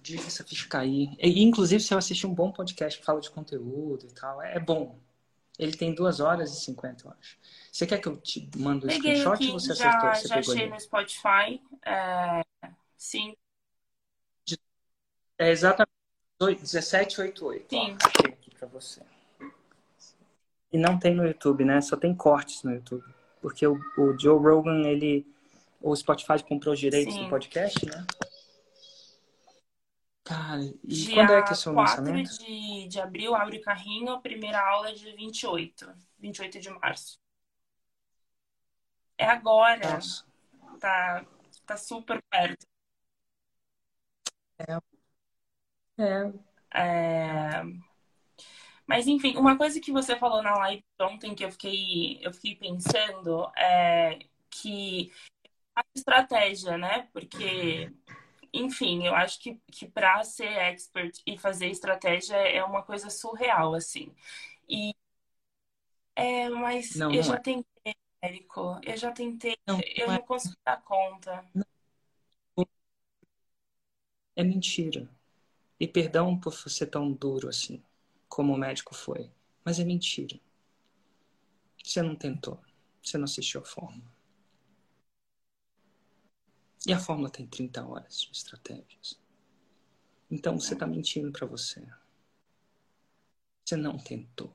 Dica 0.00 0.26
essa 0.26 0.44
ficha 0.44 0.68
cair. 0.68 1.14
E, 1.18 1.42
inclusive, 1.42 1.82
se 1.82 1.92
eu 1.92 1.98
assistir 1.98 2.26
um 2.26 2.34
bom 2.34 2.52
podcast 2.52 2.98
que 2.98 3.04
fala 3.04 3.20
de 3.20 3.30
conteúdo 3.30 4.06
e 4.06 4.12
tal, 4.12 4.40
é, 4.40 4.56
é 4.56 4.60
bom. 4.60 4.98
Ele 5.58 5.76
tem 5.76 5.94
duas 5.94 6.20
horas 6.20 6.52
e 6.52 6.60
cinquenta, 6.64 7.06
eu 7.06 7.12
acho. 7.12 7.38
Você 7.70 7.86
quer 7.86 7.98
que 7.98 8.08
eu 8.08 8.16
te 8.16 8.48
mando 8.56 8.86
o 8.86 8.90
screenshot 8.90 9.34
aqui, 9.34 9.50
ou 9.50 9.60
você 9.60 9.74
já, 9.74 9.88
acertou? 9.88 10.14
Você 10.14 10.28
já 10.28 10.38
achei 10.38 10.62
ali? 10.62 10.70
no 10.70 10.80
Spotify. 10.80 11.62
É... 11.84 12.42
Sim. 12.96 13.36
É 15.38 15.50
exatamente 15.50 15.90
1788. 16.40 17.66
Sim. 17.68 17.76
Ó, 17.76 18.06
achei 18.06 18.32
aqui 18.32 18.50
para 18.56 18.68
você. 18.68 19.02
E 20.72 20.78
não 20.78 20.98
tem 20.98 21.14
no 21.14 21.26
YouTube, 21.26 21.64
né? 21.64 21.80
Só 21.80 21.96
tem 21.96 22.14
cortes 22.14 22.62
no 22.62 22.72
YouTube. 22.72 23.04
Porque 23.40 23.66
o, 23.66 23.78
o 23.98 24.18
Joe 24.18 24.38
Rogan, 24.40 24.86
ele. 24.86 25.26
O 25.80 25.94
Spotify 25.94 26.42
comprou 26.42 26.74
os 26.74 26.80
direitos 26.80 27.14
Sim. 27.14 27.24
do 27.24 27.28
podcast, 27.28 27.84
né? 27.86 28.06
Cara, 30.24 30.62
e 30.62 30.74
Dia 30.82 31.14
quando 31.16 31.32
é 31.34 31.42
que 31.42 31.52
é 31.52 31.54
seu 31.54 31.74
4 31.74 32.02
lançamento? 32.02 32.38
De, 32.38 32.88
de 32.88 33.00
abril, 33.00 33.34
abre 33.34 33.58
o 33.58 33.62
carrinho, 33.62 34.20
primeira 34.22 34.58
aula 34.58 34.88
é 34.88 34.94
de 34.94 35.12
28. 35.12 35.94
28 36.18 36.60
de 36.60 36.70
março. 36.70 37.18
É 39.18 39.26
agora. 39.26 39.94
Nossa. 39.94 40.24
Tá, 40.80 41.26
tá 41.66 41.76
super 41.76 42.22
perto. 42.30 42.66
É. 44.58 44.78
É. 46.02 46.32
é... 46.80 47.62
Mas 48.86 49.06
enfim, 49.06 49.36
uma 49.36 49.56
coisa 49.56 49.80
que 49.80 49.92
você 49.92 50.16
falou 50.16 50.42
na 50.42 50.56
live 50.56 50.84
ontem 51.00 51.34
que 51.34 51.44
eu 51.44 51.50
fiquei, 51.50 52.18
eu 52.22 52.32
fiquei 52.32 52.56
pensando 52.56 53.50
é 53.56 54.18
que 54.50 55.12
a 55.74 55.82
estratégia, 55.94 56.78
né? 56.78 57.08
Porque, 57.12 57.92
enfim, 58.54 59.06
eu 59.06 59.14
acho 59.14 59.40
que, 59.40 59.60
que 59.70 59.86
para 59.86 60.22
ser 60.24 60.46
expert 60.46 61.20
e 61.26 61.36
fazer 61.36 61.66
estratégia 61.68 62.36
é 62.36 62.62
uma 62.64 62.82
coisa 62.82 63.10
surreal, 63.10 63.74
assim. 63.74 64.14
E 64.68 64.94
é, 66.16 66.48
mas 66.48 66.94
não, 66.94 67.10
eu 67.10 67.16
não 67.16 67.22
já 67.22 67.34
é. 67.34 67.40
tentei, 67.40 67.96
Érico, 68.22 68.80
eu 68.82 68.96
já 68.96 69.12
tentei, 69.12 69.56
não, 69.66 69.80
eu 69.96 70.06
não, 70.06 70.14
é. 70.14 70.18
consigo 70.20 70.56
dar 70.64 70.80
conta. 70.82 71.44
É 74.36 74.42
mentira. 74.42 75.08
E 75.78 75.86
perdão 75.86 76.38
por 76.38 76.52
ser 76.52 76.86
tão 76.86 77.12
duro 77.12 77.48
assim 77.48 77.82
como 78.28 78.52
o 78.52 78.58
médico 78.58 78.94
foi. 78.94 79.30
Mas 79.64 79.78
é 79.78 79.84
mentira. 79.84 80.40
Você 81.82 82.02
não 82.02 82.16
tentou. 82.16 82.58
Você 83.02 83.16
não 83.16 83.24
assistiu 83.24 83.60
a 83.60 83.64
fórmula. 83.64 84.13
E 86.86 86.92
a 86.92 86.98
fórmula 86.98 87.30
tem 87.30 87.46
30 87.46 87.86
horas 87.86 88.22
de 88.22 88.32
estratégias. 88.32 89.18
Então 90.30 90.58
você 90.58 90.74
está 90.74 90.86
mentindo 90.86 91.32
para 91.32 91.46
você. 91.46 91.82
Você 93.64 93.76
não 93.76 93.96
tentou. 93.98 94.54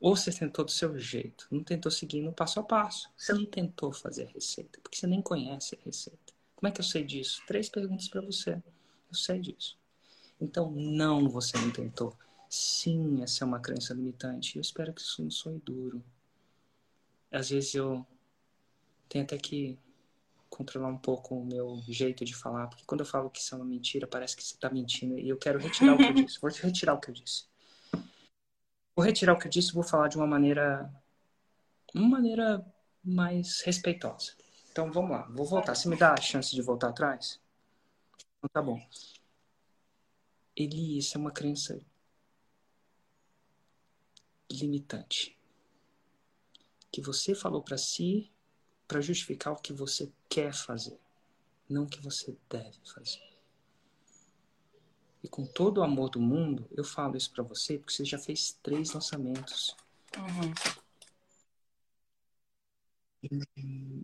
Ou 0.00 0.14
você 0.14 0.30
tentou 0.30 0.64
do 0.64 0.70
seu 0.70 0.98
jeito, 0.98 1.48
não 1.50 1.64
tentou 1.64 1.90
seguir 1.90 2.20
no 2.20 2.32
passo 2.32 2.60
a 2.60 2.62
passo. 2.62 3.10
Você 3.16 3.32
não 3.32 3.46
tentou 3.46 3.92
fazer 3.92 4.24
a 4.24 4.30
receita, 4.30 4.78
porque 4.80 4.96
você 4.96 5.06
nem 5.06 5.20
conhece 5.20 5.76
a 5.76 5.84
receita. 5.84 6.32
Como 6.54 6.68
é 6.68 6.70
que 6.72 6.80
eu 6.80 6.84
sei 6.84 7.04
disso? 7.04 7.42
Três 7.46 7.68
perguntas 7.68 8.08
para 8.08 8.20
você. 8.20 8.52
Eu 8.52 9.14
sei 9.14 9.40
disso. 9.40 9.76
Então, 10.40 10.70
não, 10.70 11.28
você 11.28 11.56
não 11.58 11.70
tentou. 11.70 12.16
Sim, 12.48 13.22
essa 13.22 13.44
é 13.44 13.46
uma 13.46 13.60
crença 13.60 13.92
limitante. 13.92 14.56
Eu 14.56 14.60
espero 14.62 14.92
que 14.92 15.00
isso 15.00 15.22
não 15.22 15.30
soe 15.30 15.58
duro. 15.58 16.02
Às 17.30 17.50
vezes 17.50 17.74
eu 17.74 18.06
tenho 19.08 19.24
até 19.24 19.36
que 19.36 19.78
controlar 20.48 20.88
um 20.88 20.98
pouco 20.98 21.36
o 21.36 21.44
meu 21.44 21.82
jeito 21.86 22.24
de 22.24 22.34
falar, 22.34 22.66
porque 22.68 22.84
quando 22.86 23.00
eu 23.00 23.06
falo 23.06 23.30
que 23.30 23.40
isso 23.40 23.54
é 23.54 23.58
uma 23.58 23.64
mentira, 23.64 24.06
parece 24.06 24.36
que 24.36 24.42
você 24.42 24.54
está 24.54 24.70
mentindo 24.70 25.18
e 25.18 25.28
eu 25.28 25.36
quero 25.36 25.58
retirar 25.58 25.94
o 25.94 25.98
que 25.98 26.04
eu 26.04 26.12
disse. 26.24 26.40
Vou 26.40 26.50
retirar 26.50 26.94
o 26.94 27.00
que 27.00 27.10
eu 27.10 27.14
disse. 27.14 27.44
Vou 28.96 29.04
retirar 29.04 29.34
o 29.34 29.38
que 29.38 29.46
eu 29.46 29.50
disse, 29.50 29.72
vou 29.72 29.84
falar 29.84 30.08
de 30.08 30.16
uma 30.16 30.26
maneira 30.26 30.90
uma 31.94 32.08
maneira 32.08 32.64
mais 33.02 33.60
respeitosa. 33.62 34.32
Então 34.70 34.92
vamos 34.92 35.10
lá, 35.10 35.22
vou 35.30 35.46
voltar. 35.46 35.74
Você 35.74 35.88
me 35.88 35.96
dá 35.96 36.12
a 36.12 36.20
chance 36.20 36.54
de 36.54 36.62
voltar 36.62 36.88
atrás? 36.88 37.40
Então 38.38 38.50
tá 38.52 38.62
bom. 38.62 38.80
Ele, 40.56 40.98
isso 40.98 41.16
é 41.16 41.20
uma 41.20 41.30
crença 41.30 41.80
limitante 44.50 45.38
que 46.90 47.00
você 47.00 47.34
falou 47.34 47.62
para 47.62 47.78
si 47.78 48.32
para 48.88 49.02
justificar 49.02 49.52
o 49.52 49.56
que 49.56 49.72
você 49.72 50.10
quer 50.28 50.54
fazer, 50.54 50.98
não 51.68 51.84
o 51.84 51.88
que 51.88 52.02
você 52.02 52.34
deve 52.48 52.78
fazer. 52.94 53.22
E 55.22 55.28
com 55.28 55.44
todo 55.44 55.78
o 55.78 55.82
amor 55.82 56.08
do 56.08 56.20
mundo, 56.20 56.66
eu 56.70 56.82
falo 56.82 57.16
isso 57.16 57.30
para 57.30 57.44
você 57.44 57.78
porque 57.78 57.92
você 57.92 58.04
já 58.04 58.18
fez 58.18 58.58
três 58.62 58.92
lançamentos. 58.92 59.76
Uhum. 60.16 60.54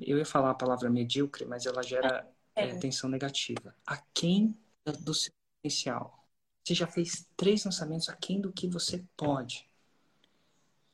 Eu 0.01 0.19
ia 0.19 0.27
falar 0.27 0.51
a 0.51 0.55
palavra 0.55 0.91
medíocre, 0.91 1.47
mas 1.47 1.67
ela 1.67 1.83
gera 1.83 2.29
é. 2.55 2.69
É, 2.69 2.79
tensão 2.79 3.09
negativa. 3.09 3.75
Aquém 3.87 4.57
do 5.01 5.15
seu 5.15 5.33
potencial. 5.57 6.29
Você 6.63 6.75
já 6.75 6.87
fez 6.87 7.27
três 7.37 7.65
lançamentos 7.65 8.09
aquém 8.09 8.41
do 8.41 8.53
que 8.53 8.69
você 8.69 9.05
pode. 9.17 9.69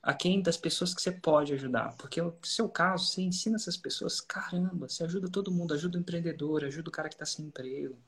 Aquém 0.02 0.40
das 0.40 0.56
pessoas 0.56 0.94
que 0.94 1.02
você 1.02 1.12
pode 1.12 1.52
ajudar. 1.52 1.94
Porque 1.96 2.22
no 2.22 2.34
seu 2.42 2.68
caso, 2.68 3.06
você 3.06 3.22
ensina 3.22 3.56
essas 3.56 3.76
pessoas, 3.76 4.20
caramba, 4.20 4.88
você 4.88 5.04
ajuda 5.04 5.28
todo 5.30 5.52
mundo, 5.52 5.74
ajuda 5.74 5.98
o 5.98 6.00
empreendedor, 6.00 6.64
ajuda 6.64 6.88
o 6.88 6.92
cara 6.92 7.08
que 7.08 7.14
está 7.14 7.26
sem 7.26 7.46
emprego. 7.46 7.98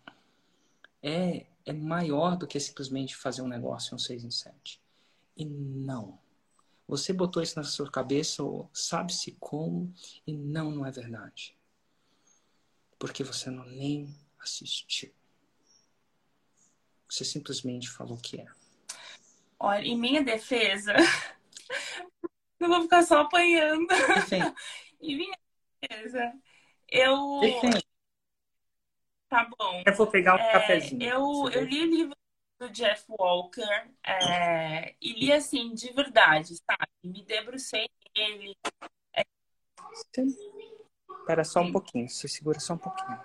É, 1.03 1.47
é 1.67 1.73
maior 1.73 2.37
do 2.37 2.47
que 2.47 2.59
simplesmente 2.59 3.17
fazer 3.17 3.43
um 3.43 3.49
negócio 3.49 3.95
um 3.95 3.99
6 3.99 4.25
em 4.25 4.31
7. 4.31 4.81
E 5.37 5.45
não. 5.45 6.19
Você 6.89 7.13
botou 7.13 7.43
isso 7.43 7.59
na 7.59 7.65
sua 7.65 7.91
cabeça, 7.91 8.43
ou 8.43 8.69
sabe-se 8.73 9.37
como, 9.41 9.93
e 10.27 10.33
não, 10.33 10.71
não 10.71 10.87
é 10.87 10.91
verdade. 10.91 11.57
Porque 12.99 13.25
você 13.25 13.51
não 13.51 13.65
nem 13.65 14.15
assistiu. 14.41 15.13
Você 17.09 17.25
simplesmente 17.25 17.91
falou 17.91 18.17
que 18.17 18.41
é. 18.41 18.47
Olha, 19.59 19.85
em 19.85 19.97
minha 19.99 20.23
defesa, 20.23 20.95
não 22.61 22.69
vou 22.69 22.83
ficar 22.83 23.03
só 23.03 23.21
apanhando. 23.21 23.87
Enfim. 24.19 24.41
em 25.01 25.17
minha 25.17 25.37
defesa, 25.81 26.33
eu. 26.89 27.41
Enfim. 27.43 27.71
Tá 29.29 29.49
bom. 29.59 29.83
Eu 29.87 29.95
vou 29.95 30.07
pegar 30.07 30.35
um 30.35 30.39
é, 30.39 30.53
cafezinho. 30.53 31.03
Eu, 31.03 31.51
eu 31.51 31.65
li 31.65 31.81
o 31.83 31.87
livro 31.87 32.17
do 32.59 32.69
Jeff 32.69 33.05
Walker 33.09 33.91
é, 34.05 34.95
e 35.01 35.13
li 35.15 35.33
assim, 35.33 35.75
de 35.75 35.93
verdade, 35.93 36.55
sabe? 36.57 36.87
Me 37.03 37.25
debrucei 37.25 37.89
nele. 38.15 38.57
É... 39.15 39.25
Espera 41.21 41.45
só 41.45 41.61
um 41.61 41.73
pouquinho, 41.73 42.09
você 42.09 42.29
segura 42.29 42.61
só 42.61 42.75
um 42.75 42.79
pouquinho. 42.79 43.19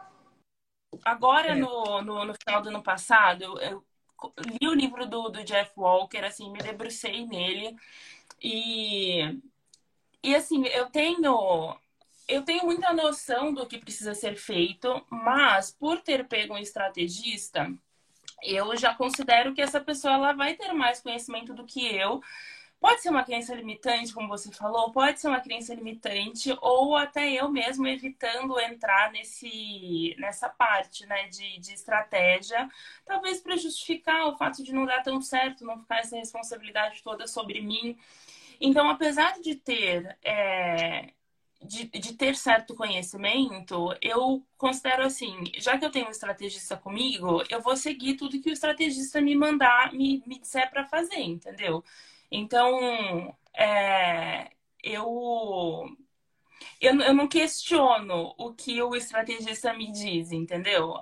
Agora, 1.03 1.49
é. 1.49 1.55
no, 1.55 2.01
no, 2.01 2.25
no, 2.25 2.33
final 2.33 2.61
do 2.61 2.69
ano 2.69 2.81
passado, 2.81 3.43
eu, 3.43 3.59
eu 3.59 3.83
li 4.59 4.67
o 4.67 4.73
livro 4.73 5.05
do, 5.05 5.29
do 5.29 5.43
Jeff 5.43 5.71
Walker, 5.75 6.23
assim, 6.23 6.51
me 6.51 6.59
debrucei 6.59 7.25
nele. 7.27 7.75
E, 8.41 9.39
e 10.23 10.35
assim, 10.35 10.65
eu 10.67 10.87
tenho 10.89 11.75
eu 12.27 12.43
tenho 12.43 12.65
muita 12.65 12.93
noção 12.93 13.53
do 13.53 13.65
que 13.65 13.77
precisa 13.77 14.13
ser 14.13 14.35
feito, 14.35 15.01
mas 15.09 15.71
por 15.71 16.01
ter 16.01 16.27
pego 16.27 16.55
um 16.55 16.57
estrategista, 16.57 17.71
eu 18.43 18.75
já 18.75 18.93
considero 18.93 19.53
que 19.53 19.61
essa 19.61 19.79
pessoa 19.79 20.13
ela 20.13 20.33
vai 20.33 20.55
ter 20.55 20.73
mais 20.73 20.99
conhecimento 21.01 21.53
do 21.53 21.65
que 21.65 21.85
eu. 21.85 22.21
Pode 22.79 23.01
ser 23.01 23.09
uma 23.09 23.23
crença 23.23 23.55
limitante, 23.55 24.13
como 24.13 24.27
você 24.27 24.51
falou, 24.51 24.91
pode 24.91 25.19
ser 25.19 25.27
uma 25.27 25.41
crença 25.41 25.73
limitante, 25.73 26.55
ou 26.61 26.95
até 26.95 27.31
eu 27.31 27.49
mesmo 27.49 27.87
evitando 27.87 28.59
entrar 28.59 29.11
nesse, 29.11 30.15
nessa 30.19 30.47
parte 30.47 31.05
né, 31.07 31.27
de, 31.27 31.59
de 31.59 31.73
estratégia, 31.73 32.69
talvez 33.03 33.41
para 33.41 33.57
justificar 33.57 34.27
o 34.27 34.37
fato 34.37 34.63
de 34.63 34.73
não 34.73 34.85
dar 34.85 35.01
tão 35.01 35.19
certo, 35.21 35.65
não 35.65 35.79
ficar 35.79 35.99
essa 35.99 36.17
responsabilidade 36.17 37.01
toda 37.01 37.25
sobre 37.25 37.61
mim. 37.61 37.97
Então, 38.61 38.89
apesar 38.89 39.39
de 39.39 39.55
ter 39.55 40.17
é, 40.23 41.13
de, 41.63 41.85
de, 41.85 42.13
ter 42.13 42.35
certo 42.35 42.75
conhecimento, 42.75 43.95
eu 44.01 44.45
considero 44.57 45.03
assim, 45.03 45.43
já 45.57 45.77
que 45.77 45.85
eu 45.85 45.91
tenho 45.91 46.07
um 46.07 46.11
estrategista 46.11 46.77
comigo, 46.77 47.43
eu 47.49 47.61
vou 47.61 47.75
seguir 47.75 48.15
tudo 48.15 48.39
que 48.41 48.49
o 48.49 48.53
estrategista 48.53 49.19
me 49.21 49.35
mandar, 49.35 49.93
me, 49.93 50.23
me 50.27 50.39
disser 50.39 50.69
para 50.69 50.85
fazer, 50.85 51.19
entendeu? 51.19 51.83
Então, 52.31 53.35
é, 53.55 54.49
eu, 54.83 55.85
eu, 56.81 57.01
eu 57.01 57.13
não 57.13 57.27
questiono 57.27 58.33
o 58.37 58.53
que 58.53 58.81
o 58.81 58.95
estrategista 58.95 59.73
me 59.73 59.91
diz, 59.91 60.31
entendeu? 60.31 60.93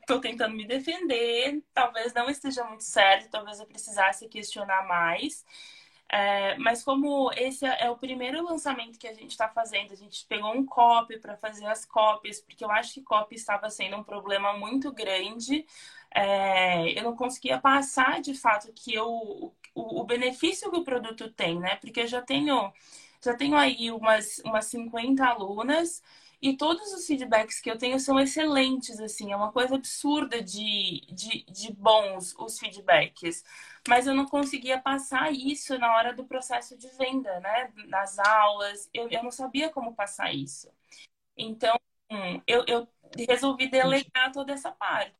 Estou 0.00 0.18
é, 0.18 0.20
tentando 0.20 0.54
me 0.56 0.66
defender, 0.66 1.62
talvez 1.72 2.12
não 2.12 2.28
esteja 2.28 2.64
muito 2.64 2.84
certo, 2.84 3.30
talvez 3.30 3.60
eu 3.60 3.66
precisasse 3.66 4.28
questionar 4.28 4.86
mais. 4.86 5.44
É, 6.12 6.58
mas 6.58 6.82
como 6.82 7.30
esse 7.36 7.64
é 7.64 7.88
o 7.88 7.96
primeiro 7.96 8.42
lançamento 8.42 8.98
que 8.98 9.06
a 9.06 9.14
gente 9.14 9.30
está 9.30 9.48
fazendo, 9.48 9.92
a 9.92 9.96
gente 9.96 10.26
pegou 10.26 10.52
um 10.52 10.66
copy 10.66 11.18
para 11.20 11.36
fazer 11.36 11.64
as 11.66 11.84
cópias, 11.84 12.40
porque 12.40 12.64
eu 12.64 12.70
acho 12.70 12.94
que 12.94 13.02
copy 13.02 13.36
estava 13.36 13.70
sendo 13.70 13.96
um 13.96 14.02
problema 14.02 14.52
muito 14.54 14.92
grande. 14.92 15.64
É, 16.12 16.98
eu 16.98 17.04
não 17.04 17.14
conseguia 17.14 17.60
passar 17.60 18.20
de 18.20 18.34
fato 18.34 18.72
que 18.72 18.92
eu, 18.92 19.06
o, 19.08 19.52
o 20.00 20.04
benefício 20.04 20.70
que 20.70 20.78
o 20.78 20.84
produto 20.84 21.30
tem, 21.32 21.60
né? 21.60 21.76
Porque 21.76 22.00
eu 22.00 22.06
já 22.08 22.20
tenho, 22.20 22.72
já 23.24 23.34
tenho 23.36 23.56
aí 23.56 23.90
umas, 23.92 24.38
umas 24.44 24.64
50 24.66 25.24
alunas 25.24 26.02
e 26.42 26.56
todos 26.56 26.92
os 26.92 27.06
feedbacks 27.06 27.60
que 27.60 27.70
eu 27.70 27.76
tenho 27.76 28.00
são 28.00 28.18
excelentes, 28.18 28.98
assim, 28.98 29.30
é 29.32 29.36
uma 29.36 29.52
coisa 29.52 29.74
absurda 29.74 30.42
de, 30.42 31.06
de, 31.12 31.44
de 31.44 31.72
bons 31.72 32.34
os 32.38 32.58
feedbacks. 32.58 33.44
Mas 33.86 34.06
eu 34.06 34.14
não 34.14 34.26
conseguia 34.26 34.80
passar 34.80 35.32
isso 35.32 35.78
na 35.78 35.94
hora 35.94 36.14
do 36.14 36.24
processo 36.24 36.76
de 36.78 36.88
venda, 36.96 37.40
né? 37.40 37.72
Nas 37.88 38.18
aulas, 38.18 38.88
eu, 38.94 39.08
eu 39.10 39.22
não 39.22 39.30
sabia 39.30 39.68
como 39.68 39.94
passar 39.94 40.32
isso. 40.34 40.70
Então, 41.36 41.78
eu, 42.46 42.64
eu 42.66 42.88
resolvi 43.28 43.68
delegar 43.68 44.32
toda 44.32 44.52
essa 44.52 44.72
parte. 44.72 45.14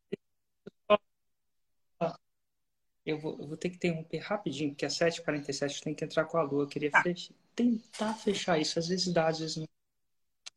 Eu 3.04 3.18
vou, 3.18 3.36
eu 3.40 3.46
vou 3.48 3.56
ter 3.56 3.70
que 3.70 3.76
interromper 3.76 4.18
rapidinho, 4.18 4.70
porque 4.70 4.86
às 4.86 4.94
7h47 4.94 5.82
tem 5.82 5.94
que 5.94 6.04
entrar 6.04 6.24
com 6.26 6.38
a 6.38 6.42
lua. 6.42 6.64
Eu 6.64 6.68
queria 6.68 6.90
tá. 6.90 7.02
fechar, 7.02 7.34
tentar 7.54 8.14
fechar 8.14 8.58
isso. 8.58 8.78
Às 8.78 8.88
vezes 8.88 9.12
dá, 9.12 9.28
às 9.28 9.38
vezes 9.38 9.56
não. 9.56 9.66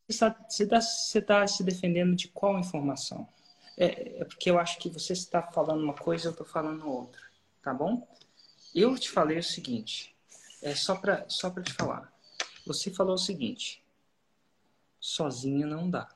Você 0.08 0.26
está, 0.26 0.80
você 0.90 1.20
está 1.20 1.48
se 1.48 1.64
defendendo 1.64 2.16
de 2.16 2.28
qual 2.28 2.60
informação? 2.60 3.28
É, 3.78 4.22
é, 4.22 4.26
porque 4.26 4.50
eu 4.50 4.60
acho 4.60 4.78
que 4.80 4.90
você 4.90 5.14
está 5.14 5.42
falando 5.42 5.84
uma 5.84 5.96
coisa 5.96 6.26
e 6.26 6.28
eu 6.28 6.32
estou 6.32 6.46
falando 6.46 6.88
outra, 6.88 7.22
tá 7.62 7.74
bom? 7.74 8.08
Eu 8.76 8.98
te 8.98 9.10
falei 9.10 9.40
o 9.40 9.44
seguinte, 9.44 10.16
é 10.62 10.76
só 10.76 10.96
para 10.96 11.28
só 11.30 11.50
te 11.50 11.74
falar. 11.74 12.12
Você 12.66 12.92
falou 12.92 13.16
o 13.16 13.18
seguinte, 13.18 13.84
sozinha 15.00 15.66
não 15.66 15.90
dá. 15.90 16.10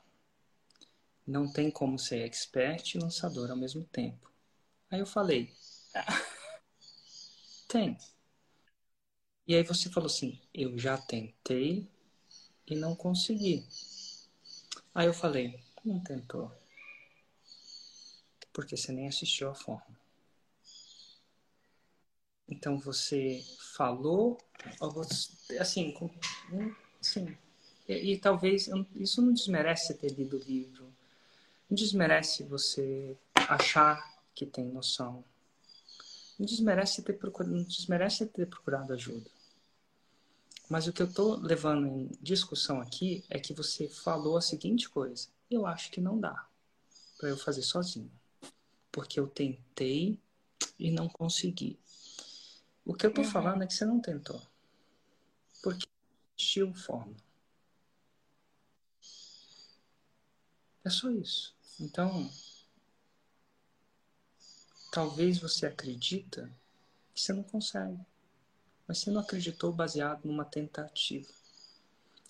Não 1.26 1.52
tem 1.52 1.69
como 1.69 2.00
ser 2.00 2.19
expert 2.26 2.95
e 2.95 3.00
lançador 3.00 3.52
ao 3.52 3.58
mesmo 3.58 3.84
tempo. 3.86 4.32
Aí 4.89 5.00
eu 5.00 5.06
falei, 5.06 5.54
tem. 7.67 7.97
E 9.45 9.56
aí 9.56 9.63
você 9.63 9.89
falou 9.89 10.08
assim, 10.08 10.39
eu 10.54 10.78
já 10.78 10.97
tentei 10.97 11.89
e 12.67 12.75
não 12.75 12.95
consegui. 12.95 13.65
Aí 14.93 15.08
eu 15.08 15.13
falei, 15.13 15.60
não 15.86 15.99
tentou. 15.99 16.51
Porque 18.51 18.75
você 18.75 18.91
nem 18.91 19.08
assistiu 19.08 19.49
a 19.49 19.56
forma. 19.56 19.97
Então 22.49 22.80
você 22.80 23.43
falou, 23.75 24.38
assim, 25.60 25.93
assim 26.99 27.38
e, 27.88 28.13
e 28.13 28.17
talvez 28.17 28.69
isso 28.95 29.21
não 29.21 29.34
desmerece 29.34 29.93
ter 29.93 30.12
lido 30.12 30.38
o 30.38 30.43
livro, 30.43 30.86
não 31.69 31.75
desmerece 31.75 32.43
você 32.43 33.15
achar 33.36 34.17
que 34.34 34.45
tem 34.45 34.65
noção, 34.65 35.23
não 36.38 36.45
desmerece 36.45 37.01
ter 37.01 37.13
procurado, 37.13 37.56
não 37.56 37.63
desmerece 37.63 38.25
ter 38.25 38.47
procurado 38.47 38.93
ajuda. 38.93 39.37
Mas 40.69 40.86
o 40.86 40.93
que 40.93 41.01
eu 41.01 41.08
estou 41.08 41.38
levando 41.38 41.88
em 41.88 42.12
discussão 42.21 42.82
aqui 42.82 43.23
é 43.30 43.39
que 43.39 43.53
você 43.53 43.88
falou 43.88 44.38
a 44.38 44.41
seguinte 44.41 44.89
coisa: 44.89 45.30
eu 45.49 45.65
acho 45.65 45.89
que 45.91 46.01
não 46.01 46.19
dá 46.19 46.47
para 47.17 47.30
eu 47.30 47.38
fazer 47.38 47.62
sozinho, 47.62 48.12
porque 48.91 49.19
eu 49.19 49.27
tentei 49.27 50.19
e 50.77 50.91
não 50.91 51.08
consegui. 51.08 51.80
O 52.86 52.93
que 52.93 53.06
eu 53.06 53.10
estou 53.10 53.23
uhum. 53.23 53.32
falando 53.32 53.63
é 53.63 53.67
que 53.67 53.73
você 53.73 53.86
não 53.86 53.99
tentou, 53.99 54.41
porque 55.62 55.88
existiu 56.38 56.73
forma. 56.73 57.15
É 60.84 60.89
só 60.89 61.10
isso. 61.12 61.53
Então, 61.80 62.32
talvez 64.91 65.38
você 65.38 65.65
acredita 65.65 66.49
que 67.13 67.21
você 67.21 67.34
não 67.34 67.43
consegue. 67.43 67.99
Mas 68.88 69.00
você 69.00 69.12
não 69.12 69.21
acreditou 69.21 69.73
baseado 69.73 70.23
numa 70.26 70.45
tentativa. 70.45 71.28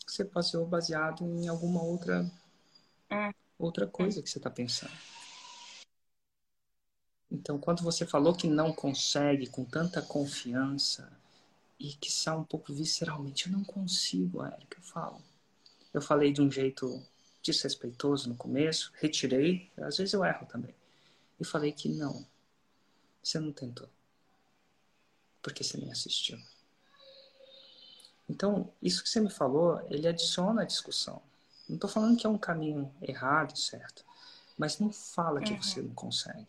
Você 0.06 0.24
baseou 0.24 0.66
baseado 0.66 1.24
em 1.24 1.48
alguma 1.48 1.84
outra 1.84 2.30
é. 3.10 3.32
outra 3.60 3.86
coisa 3.86 4.22
que 4.22 4.30
você 4.30 4.40
está 4.40 4.50
pensando. 4.50 4.94
Então, 7.30 7.60
quando 7.60 7.84
você 7.84 8.06
falou 8.06 8.34
que 8.34 8.48
não 8.48 8.74
consegue 8.74 9.48
com 9.48 9.66
tanta 9.66 10.02
confiança 10.02 11.12
e 11.78 11.94
que 11.94 12.12
sai 12.12 12.38
um 12.38 12.44
pouco 12.44 12.74
visceralmente, 12.74 13.48
eu 13.48 13.52
não 13.52 13.64
consigo, 13.64 14.44
Érica, 14.44 14.78
eu 14.80 14.84
falo. 14.84 15.22
Eu 15.94 16.02
falei 16.02 16.32
de 16.32 16.42
um 16.42 16.50
jeito 16.50 17.04
desrespeitoso 17.44 18.30
no 18.30 18.36
começo, 18.36 18.92
retirei, 18.96 19.70
às 19.78 19.98
vezes 19.98 20.14
eu 20.14 20.24
erro 20.24 20.48
também. 20.48 20.74
E 21.40 21.46
falei 21.46 21.72
que 21.72 21.90
não, 21.90 22.26
você 23.22 23.40
não 23.40 23.52
tentou 23.52 23.90
porque 25.48 25.64
você 25.64 25.78
nem 25.78 25.90
assistiu. 25.90 26.38
Então, 28.30 28.70
isso 28.82 29.02
que 29.02 29.08
você 29.08 29.22
me 29.22 29.30
falou, 29.30 29.82
ele 29.90 30.06
adiciona 30.06 30.64
a 30.64 30.66
discussão. 30.66 31.22
Não 31.70 31.76
estou 31.76 31.90
falando 31.90 32.18
que 32.18 32.28
é 32.28 32.30
um 32.30 32.38
caminho 32.38 32.94
errado, 33.02 33.58
certo? 33.58 34.04
Mas 34.58 34.78
não 34.78 34.92
fala 34.92 35.40
que 35.40 35.54
uhum. 35.54 35.62
você 35.62 35.82
não 35.82 35.94
consegue. 35.94 36.46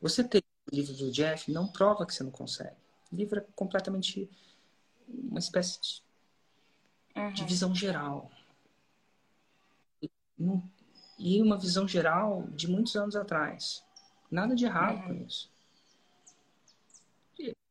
Você 0.00 0.24
ter 0.24 0.42
o 0.66 0.74
livro 0.74 0.92
do 0.94 1.12
Jeff 1.12 1.48
não 1.52 1.68
prova 1.68 2.04
que 2.04 2.12
você 2.12 2.24
não 2.24 2.32
consegue. 2.32 2.74
O 3.12 3.14
livro 3.14 3.38
é 3.38 3.44
completamente 3.54 4.28
uma 5.08 5.38
espécie 5.38 5.80
de, 5.80 6.02
uhum. 7.14 7.32
de 7.32 7.44
visão 7.44 7.72
geral. 7.72 8.32
E 11.16 11.40
uma 11.40 11.56
visão 11.56 11.86
geral 11.86 12.48
de 12.50 12.66
muitos 12.66 12.96
anos 12.96 13.14
atrás. 13.14 13.84
Nada 14.28 14.56
de 14.56 14.64
errado 14.64 14.96
uhum. 15.02 15.18
com 15.18 15.24
isso 15.24 15.48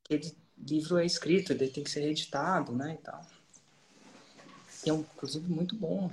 aquele 0.09 0.35
livro 0.57 0.97
é 0.97 1.05
escrito, 1.05 1.53
ele 1.53 1.69
tem 1.69 1.83
que 1.83 1.91
ser 1.91 2.03
editado, 2.03 2.71
né, 2.75 2.95
e 2.95 2.97
tal. 2.97 3.25
E 4.85 4.89
é, 4.89 4.93
um, 4.93 5.01
inclusive, 5.01 5.47
muito 5.47 5.75
bom. 5.75 6.11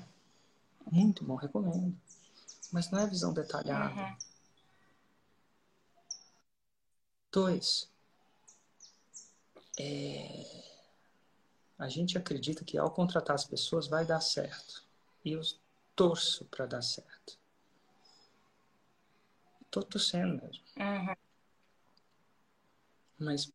Muito 0.91 1.25
bom, 1.25 1.35
recomendo. 1.37 1.97
Mas 2.71 2.91
não 2.91 2.99
é 2.99 3.07
visão 3.07 3.33
detalhada. 3.33 3.95
Uhum. 3.95 4.17
Dois. 7.33 7.89
É... 9.79 10.65
A 11.79 11.89
gente 11.89 12.17
acredita 12.17 12.65
que 12.65 12.79
ao 12.79 12.91
contratar 12.91 13.35
as 13.35 13.45
pessoas 13.45 13.87
vai 13.87 14.05
dar 14.05 14.21
certo. 14.21 14.85
E 15.25 15.33
eu 15.33 15.43
torço 15.95 16.45
para 16.47 16.67
dar 16.67 16.83
certo. 16.83 17.39
Estou 19.63 19.83
torcendo 19.83 20.43
mesmo. 20.43 20.65
Uhum. 20.77 21.17
Mas 23.19 23.51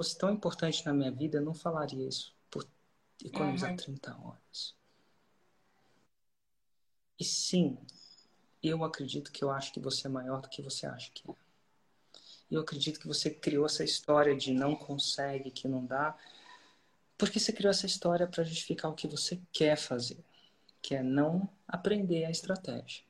fosse 0.00 0.16
tão 0.16 0.32
importante 0.32 0.86
na 0.86 0.94
minha 0.94 1.10
vida, 1.12 1.36
eu 1.36 1.44
não 1.44 1.52
falaria 1.52 2.08
isso 2.08 2.34
por 2.50 2.66
economizar 3.22 3.68
uhum. 3.68 3.76
30 3.76 4.16
horas. 4.16 4.74
E 7.18 7.24
sim, 7.24 7.76
eu 8.62 8.82
acredito 8.82 9.30
que 9.30 9.44
eu 9.44 9.50
acho 9.50 9.70
que 9.70 9.78
você 9.78 10.06
é 10.06 10.10
maior 10.10 10.40
do 10.40 10.48
que 10.48 10.62
você 10.62 10.86
acha 10.86 11.10
que 11.12 11.30
é. 11.30 11.34
Eu 12.50 12.62
acredito 12.62 12.98
que 12.98 13.06
você 13.06 13.28
criou 13.28 13.66
essa 13.66 13.84
história 13.84 14.34
de 14.34 14.54
não 14.54 14.74
consegue, 14.74 15.50
que 15.50 15.68
não 15.68 15.84
dá, 15.84 16.16
porque 17.18 17.38
você 17.38 17.52
criou 17.52 17.70
essa 17.70 17.84
história 17.84 18.26
para 18.26 18.42
justificar 18.42 18.90
o 18.90 18.94
que 18.94 19.06
você 19.06 19.38
quer 19.52 19.76
fazer, 19.76 20.24
que 20.80 20.94
é 20.94 21.02
não 21.02 21.46
aprender 21.68 22.24
a 22.24 22.30
estratégia, 22.30 23.04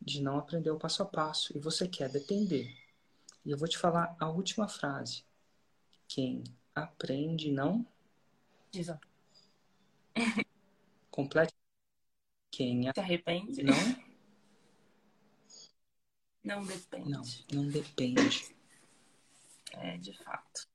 de 0.00 0.22
não 0.22 0.38
aprender 0.38 0.70
o 0.70 0.78
passo 0.78 1.02
a 1.02 1.06
passo, 1.06 1.54
e 1.54 1.60
você 1.60 1.86
quer 1.86 2.08
depender. 2.08 2.74
E 3.44 3.50
eu 3.50 3.58
vou 3.58 3.68
te 3.68 3.76
falar 3.76 4.16
a 4.18 4.30
última 4.30 4.66
frase. 4.66 5.30
Quem 6.14 6.44
aprende 6.74 7.50
não. 7.50 7.86
Exato. 8.74 9.08
Complete. 11.10 11.54
Quem 12.50 12.82
se 12.82 13.00
arrepende. 13.00 13.62
Não. 13.62 13.74
Não 16.44 16.66
depende. 16.66 17.08
Não, 17.08 17.22
não 17.50 17.68
depende. 17.68 18.54
É, 19.72 19.96
de 19.96 20.12
fato. 20.22 20.68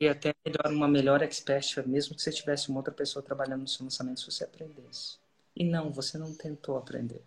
E 0.00 0.08
até 0.08 0.34
melhor, 0.44 0.72
uma 0.72 0.88
melhor 0.88 1.22
expert, 1.22 1.86
mesmo 1.86 2.16
que 2.16 2.22
você 2.22 2.32
tivesse 2.32 2.68
uma 2.68 2.80
outra 2.80 2.92
pessoa 2.92 3.22
trabalhando 3.22 3.60
no 3.60 3.68
seu 3.68 3.84
lançamento, 3.84 4.18
se 4.18 4.26
você 4.26 4.42
aprendesse. 4.42 5.18
E 5.54 5.62
não, 5.64 5.92
você 5.92 6.18
não 6.18 6.34
tentou 6.34 6.76
aprender. 6.76 7.24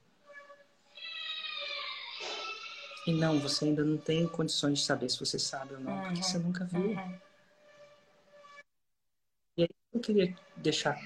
E 3.08 3.14
não, 3.14 3.40
você 3.40 3.66
ainda 3.66 3.84
não 3.84 3.98
tem 3.98 4.28
condições 4.28 4.80
de 4.80 4.86
saber 4.86 5.10
se 5.10 5.20
você 5.20 5.40
sabe 5.40 5.74
ou 5.74 5.80
não, 5.80 5.92
uhum. 5.92 6.04
porque 6.04 6.24
você 6.24 6.38
nunca 6.38 6.66
viu. 6.66 6.92
Uhum. 6.92 7.20
E 9.58 9.64
aí 9.64 9.70
eu 9.94 10.00
queria 10.00 10.38
deixar 10.56 11.00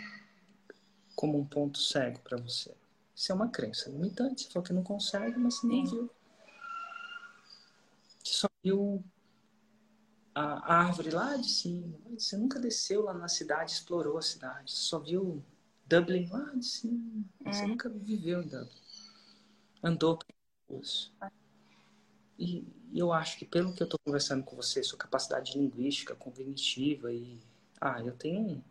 como 1.16 1.40
um 1.40 1.46
ponto 1.46 1.80
cego 1.80 2.20
para 2.20 2.38
você. 2.38 2.76
Isso 3.16 3.32
é 3.32 3.36
uma 3.36 3.50
crença 3.50 3.90
limitante. 3.90 4.44
Você 4.44 4.50
falou 4.50 4.66
que 4.66 4.74
não 4.74 4.84
consegue, 4.84 5.38
mas 5.38 5.56
você 5.56 5.68
nem 5.68 5.86
viu. 5.86 6.12
Você 8.22 8.34
só 8.34 8.50
viu 8.62 9.04
a 10.34 10.74
árvore 10.74 11.12
lá 11.12 11.38
de 11.38 11.50
cima. 11.50 11.98
Você 12.18 12.36
nunca 12.36 12.60
desceu 12.60 13.04
lá 13.04 13.14
na 13.14 13.30
cidade, 13.30 13.72
explorou 13.72 14.18
a 14.18 14.22
cidade. 14.22 14.70
Você 14.72 14.84
só 14.84 15.00
viu 15.00 15.42
Dublin 15.88 16.28
lá 16.28 16.54
de 16.54 16.66
cima. 16.66 17.24
Você 17.46 17.62
uhum. 17.62 17.70
nunca 17.70 17.88
viveu 17.88 18.42
em 18.42 18.48
Dublin. 18.48 18.82
Andou 19.82 20.20
pelas 20.68 21.14
e, 22.38 22.66
eu 22.94 23.12
acho 23.12 23.38
que 23.38 23.46
pelo 23.46 23.74
que 23.74 23.82
eu 23.82 23.86
estou 23.86 24.00
conversando 24.06 24.44
com 24.44 24.56
você, 24.56 24.82
sua 24.84 24.98
capacidade 24.98 25.58
linguística, 25.58 26.16
cognitiva 26.16 27.12
e 27.12 27.42
ah, 27.80 28.02
eu 28.02 28.14
tenho 28.14 28.64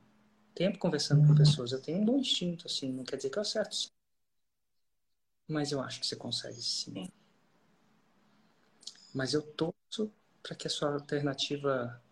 tempo 0.54 0.78
conversando 0.78 1.26
com 1.26 1.34
pessoas, 1.34 1.72
eu 1.72 1.80
tenho 1.80 1.98
um 1.98 2.04
bom 2.04 2.18
instinto 2.18 2.66
assim, 2.66 2.92
não 2.92 3.04
quer 3.04 3.16
dizer 3.16 3.30
que 3.30 3.38
eu 3.38 3.42
acerto. 3.42 3.74
Sim. 3.74 3.88
Mas 5.46 5.72
eu 5.72 5.80
acho 5.80 6.00
que 6.00 6.06
você 6.06 6.16
consegue 6.16 6.60
sim. 6.62 7.06
Mas 9.12 9.34
eu 9.34 9.42
torço 9.42 10.10
para 10.42 10.56
que 10.56 10.66
a 10.66 10.70
sua 10.70 10.94
alternativa, 10.94 12.02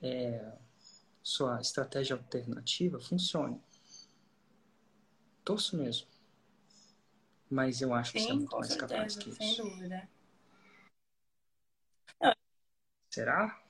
é, 0.00 0.52
sua 1.22 1.60
estratégia 1.60 2.14
alternativa 2.16 3.00
funcione. 3.00 3.60
Torço 5.44 5.76
mesmo. 5.76 6.06
Mas 7.50 7.80
eu 7.82 7.92
acho 7.92 8.12
que 8.12 8.20
sim, 8.20 8.26
você 8.26 8.32
é 8.32 8.34
muito 8.34 8.58
mais 8.58 8.76
capaz 8.76 9.16
que 9.16 9.30
isso. 9.30 9.38
Sem 9.38 9.56
dúvida. 9.56 10.08
Será? 13.12 13.60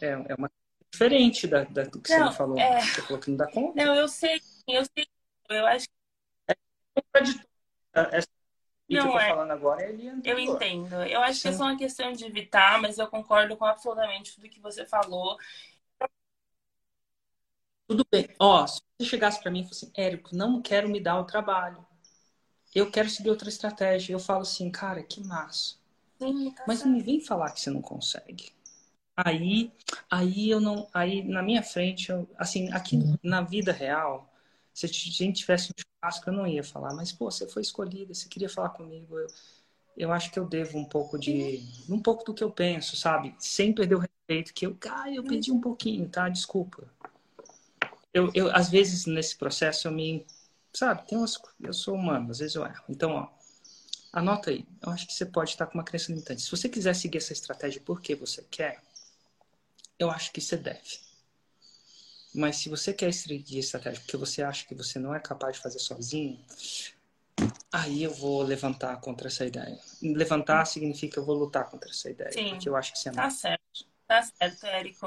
É, 0.00 0.08
é 0.08 0.34
uma 0.34 0.50
diferente 0.90 1.46
da, 1.46 1.64
da 1.64 1.82
do 1.84 2.00
que 2.00 2.16
não, 2.16 2.30
você 2.30 2.36
falou. 2.36 2.58
É... 2.58 2.80
Você 2.80 3.02
falou 3.02 3.20
que 3.20 3.30
não 3.30 3.36
dá 3.36 3.50
conta. 3.50 3.84
Não, 3.84 3.94
eu 3.94 4.08
sei, 4.08 4.40
eu 4.66 4.82
sei. 4.96 5.06
Eu 5.50 5.66
acho 5.66 5.86
que. 5.86 5.94
É 6.48 6.54
contraditório. 6.94 7.48
Essa 7.92 8.28
não 8.88 8.98
eu 8.98 9.10
tô 9.10 9.18
é. 9.18 9.28
falando 9.28 9.50
agora 9.50 9.82
é 9.82 9.94
Eu 10.24 10.38
entendo. 10.38 10.94
Eu 11.04 11.20
acho 11.20 11.40
Sim. 11.40 11.42
que 11.42 11.48
é 11.48 11.52
só 11.52 11.64
uma 11.64 11.76
questão 11.76 12.12
de 12.12 12.24
evitar, 12.24 12.80
mas 12.80 12.98
eu 12.98 13.06
concordo 13.06 13.56
com 13.56 13.64
absolutamente 13.64 14.34
tudo 14.34 14.48
que 14.48 14.60
você 14.60 14.86
falou. 14.86 15.38
Tudo 17.86 18.06
bem. 18.10 18.28
Ó, 18.38 18.66
se 18.66 18.80
você 18.98 19.08
chegasse 19.08 19.42
para 19.42 19.50
mim 19.50 19.60
e 19.60 19.68
fosse 19.68 19.84
assim, 19.84 19.92
Érico, 19.94 20.34
não 20.34 20.62
quero 20.62 20.88
me 20.88 21.00
dar 21.00 21.20
o 21.20 21.24
trabalho. 21.24 21.84
Eu 22.74 22.90
quero 22.90 23.08
seguir 23.10 23.30
outra 23.30 23.48
estratégia. 23.48 24.12
Eu 24.12 24.18
falo 24.18 24.42
assim, 24.42 24.70
cara, 24.70 25.02
que 25.02 25.22
massa. 25.22 25.76
Sim, 26.18 26.50
tá 26.52 26.64
Mas 26.66 26.78
certo. 26.78 26.88
não 26.88 26.96
me 26.96 27.02
vem 27.02 27.20
falar 27.20 27.52
que 27.52 27.60
você 27.60 27.70
não 27.70 27.82
consegue. 27.82 28.53
Aí, 29.16 29.72
aí 30.10 30.50
eu 30.50 30.60
não, 30.60 30.88
aí 30.92 31.22
na 31.22 31.42
minha 31.42 31.62
frente, 31.62 32.10
eu, 32.10 32.28
assim, 32.36 32.70
aqui 32.72 32.96
uhum. 32.96 33.16
na 33.22 33.42
vida 33.42 33.72
real, 33.72 34.32
se 34.72 34.86
a 34.86 34.88
gente 34.88 35.32
tivesse 35.32 35.70
um 35.70 35.74
churrasco, 35.80 36.28
eu 36.28 36.34
não 36.34 36.46
ia 36.46 36.64
falar, 36.64 36.92
mas 36.94 37.12
pô, 37.12 37.30
você 37.30 37.48
foi 37.48 37.62
escolhida, 37.62 38.12
você 38.12 38.28
queria 38.28 38.48
falar 38.48 38.70
comigo, 38.70 39.16
eu, 39.16 39.26
eu 39.96 40.12
acho 40.12 40.32
que 40.32 40.38
eu 40.38 40.46
devo 40.46 40.78
um 40.78 40.84
pouco 40.84 41.16
de, 41.16 41.64
um 41.88 42.00
pouco 42.00 42.24
do 42.24 42.34
que 42.34 42.42
eu 42.42 42.50
penso, 42.50 42.96
sabe? 42.96 43.34
Sem 43.38 43.72
perder 43.72 43.94
o 43.94 44.00
respeito 44.00 44.52
que 44.52 44.66
eu, 44.66 44.76
ah, 44.90 45.10
eu 45.12 45.22
pedi 45.22 45.52
um 45.52 45.60
pouquinho, 45.60 46.08
tá? 46.08 46.28
Desculpa. 46.28 46.84
Eu, 48.12 48.30
eu 48.34 48.50
às 48.54 48.68
vezes 48.68 49.06
nesse 49.06 49.36
processo 49.36 49.86
eu 49.86 49.92
me, 49.92 50.26
sabe? 50.72 51.06
Tem 51.06 51.16
umas, 51.16 51.40
eu 51.60 51.72
sou 51.72 51.94
humano, 51.94 52.32
às 52.32 52.38
vezes 52.38 52.56
eu 52.56 52.64
erro. 52.64 52.84
Então, 52.88 53.12
ó, 53.12 53.28
Anota 54.14 54.50
aí. 54.50 54.64
Eu 54.80 54.92
acho 54.92 55.08
que 55.08 55.12
você 55.12 55.26
pode 55.26 55.50
estar 55.50 55.66
com 55.66 55.76
uma 55.76 55.82
crença 55.82 56.12
limitante. 56.12 56.40
Se 56.40 56.50
você 56.50 56.68
quiser 56.68 56.94
seguir 56.94 57.18
essa 57.18 57.32
estratégia 57.32 57.82
porque 57.84 58.14
você 58.14 58.46
quer, 58.48 58.80
eu 59.98 60.10
acho 60.10 60.32
que 60.32 60.40
você 60.40 60.56
deve. 60.56 61.00
Mas 62.34 62.56
se 62.56 62.68
você 62.68 62.92
quer 62.92 63.12
seguir 63.12 63.60
estratégia 63.60 64.00
porque 64.00 64.16
você 64.16 64.42
acha 64.42 64.66
que 64.66 64.74
você 64.74 64.98
não 64.98 65.14
é 65.14 65.20
capaz 65.20 65.56
de 65.56 65.62
fazer 65.62 65.78
sozinho, 65.78 66.44
aí 67.72 68.02
eu 68.02 68.12
vou 68.12 68.42
levantar 68.42 69.00
contra 69.00 69.28
essa 69.28 69.46
ideia. 69.46 69.78
Levantar 70.02 70.64
significa 70.64 71.20
eu 71.20 71.24
vou 71.24 71.36
lutar 71.36 71.70
contra 71.70 71.90
essa 71.90 72.10
ideia. 72.10 72.32
Sim. 72.32 72.50
Porque 72.50 72.68
eu 72.68 72.74
acho 72.76 72.92
que 72.92 72.98
você 72.98 73.08
é 73.08 73.12
Tá 73.12 73.22
mais. 73.22 73.34
certo. 73.34 73.86
Tá 74.06 74.22
certo, 74.22 74.66
Érico. 74.66 75.06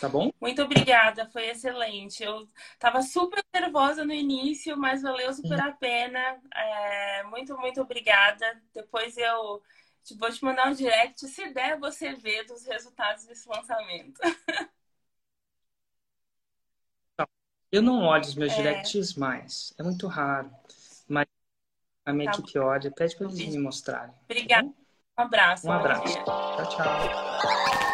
Tá 0.00 0.08
bom? 0.08 0.30
Muito 0.40 0.62
obrigada, 0.62 1.26
foi 1.26 1.48
excelente. 1.48 2.22
Eu 2.22 2.46
tava 2.78 3.02
super 3.02 3.44
nervosa 3.52 4.04
no 4.04 4.12
início, 4.14 4.76
mas 4.76 5.02
valeu 5.02 5.32
super 5.34 5.60
a 5.60 5.72
pena. 5.72 6.38
É, 6.54 7.22
muito, 7.24 7.56
muito 7.58 7.80
obrigada. 7.80 8.62
Depois 8.72 9.16
eu 9.18 9.60
Vou 10.18 10.30
te 10.30 10.44
mandar 10.44 10.68
um 10.68 10.74
direct. 10.74 11.26
Se 11.26 11.48
der, 11.52 11.78
você 11.78 12.14
vê 12.14 12.42
dos 12.44 12.64
resultados 12.66 13.24
desse 13.24 13.48
lançamento. 13.48 14.20
Eu 17.72 17.82
não 17.82 18.02
olho 18.02 18.24
os 18.24 18.34
meus 18.34 18.52
é. 18.52 18.56
directs 18.56 19.14
mais. 19.14 19.72
É 19.78 19.82
muito 19.82 20.08
raro. 20.08 20.50
Mas 21.06 21.26
a 22.04 22.12
minha 22.12 22.30
tá 22.30 22.38
equipe 22.38 22.58
bom. 22.58 22.66
olha. 22.66 22.90
Pede 22.90 23.16
para 23.16 23.26
eles 23.26 23.38
me 23.38 23.58
mostrarem. 23.58 24.12
Tá 24.12 24.20
Obrigada. 24.24 24.68
Tá 24.68 24.74
um 25.22 25.22
abraço. 25.22 25.66
Um 25.68 25.72
abraço. 25.72 26.24
Tchau, 26.24 26.68
tchau. 26.70 27.90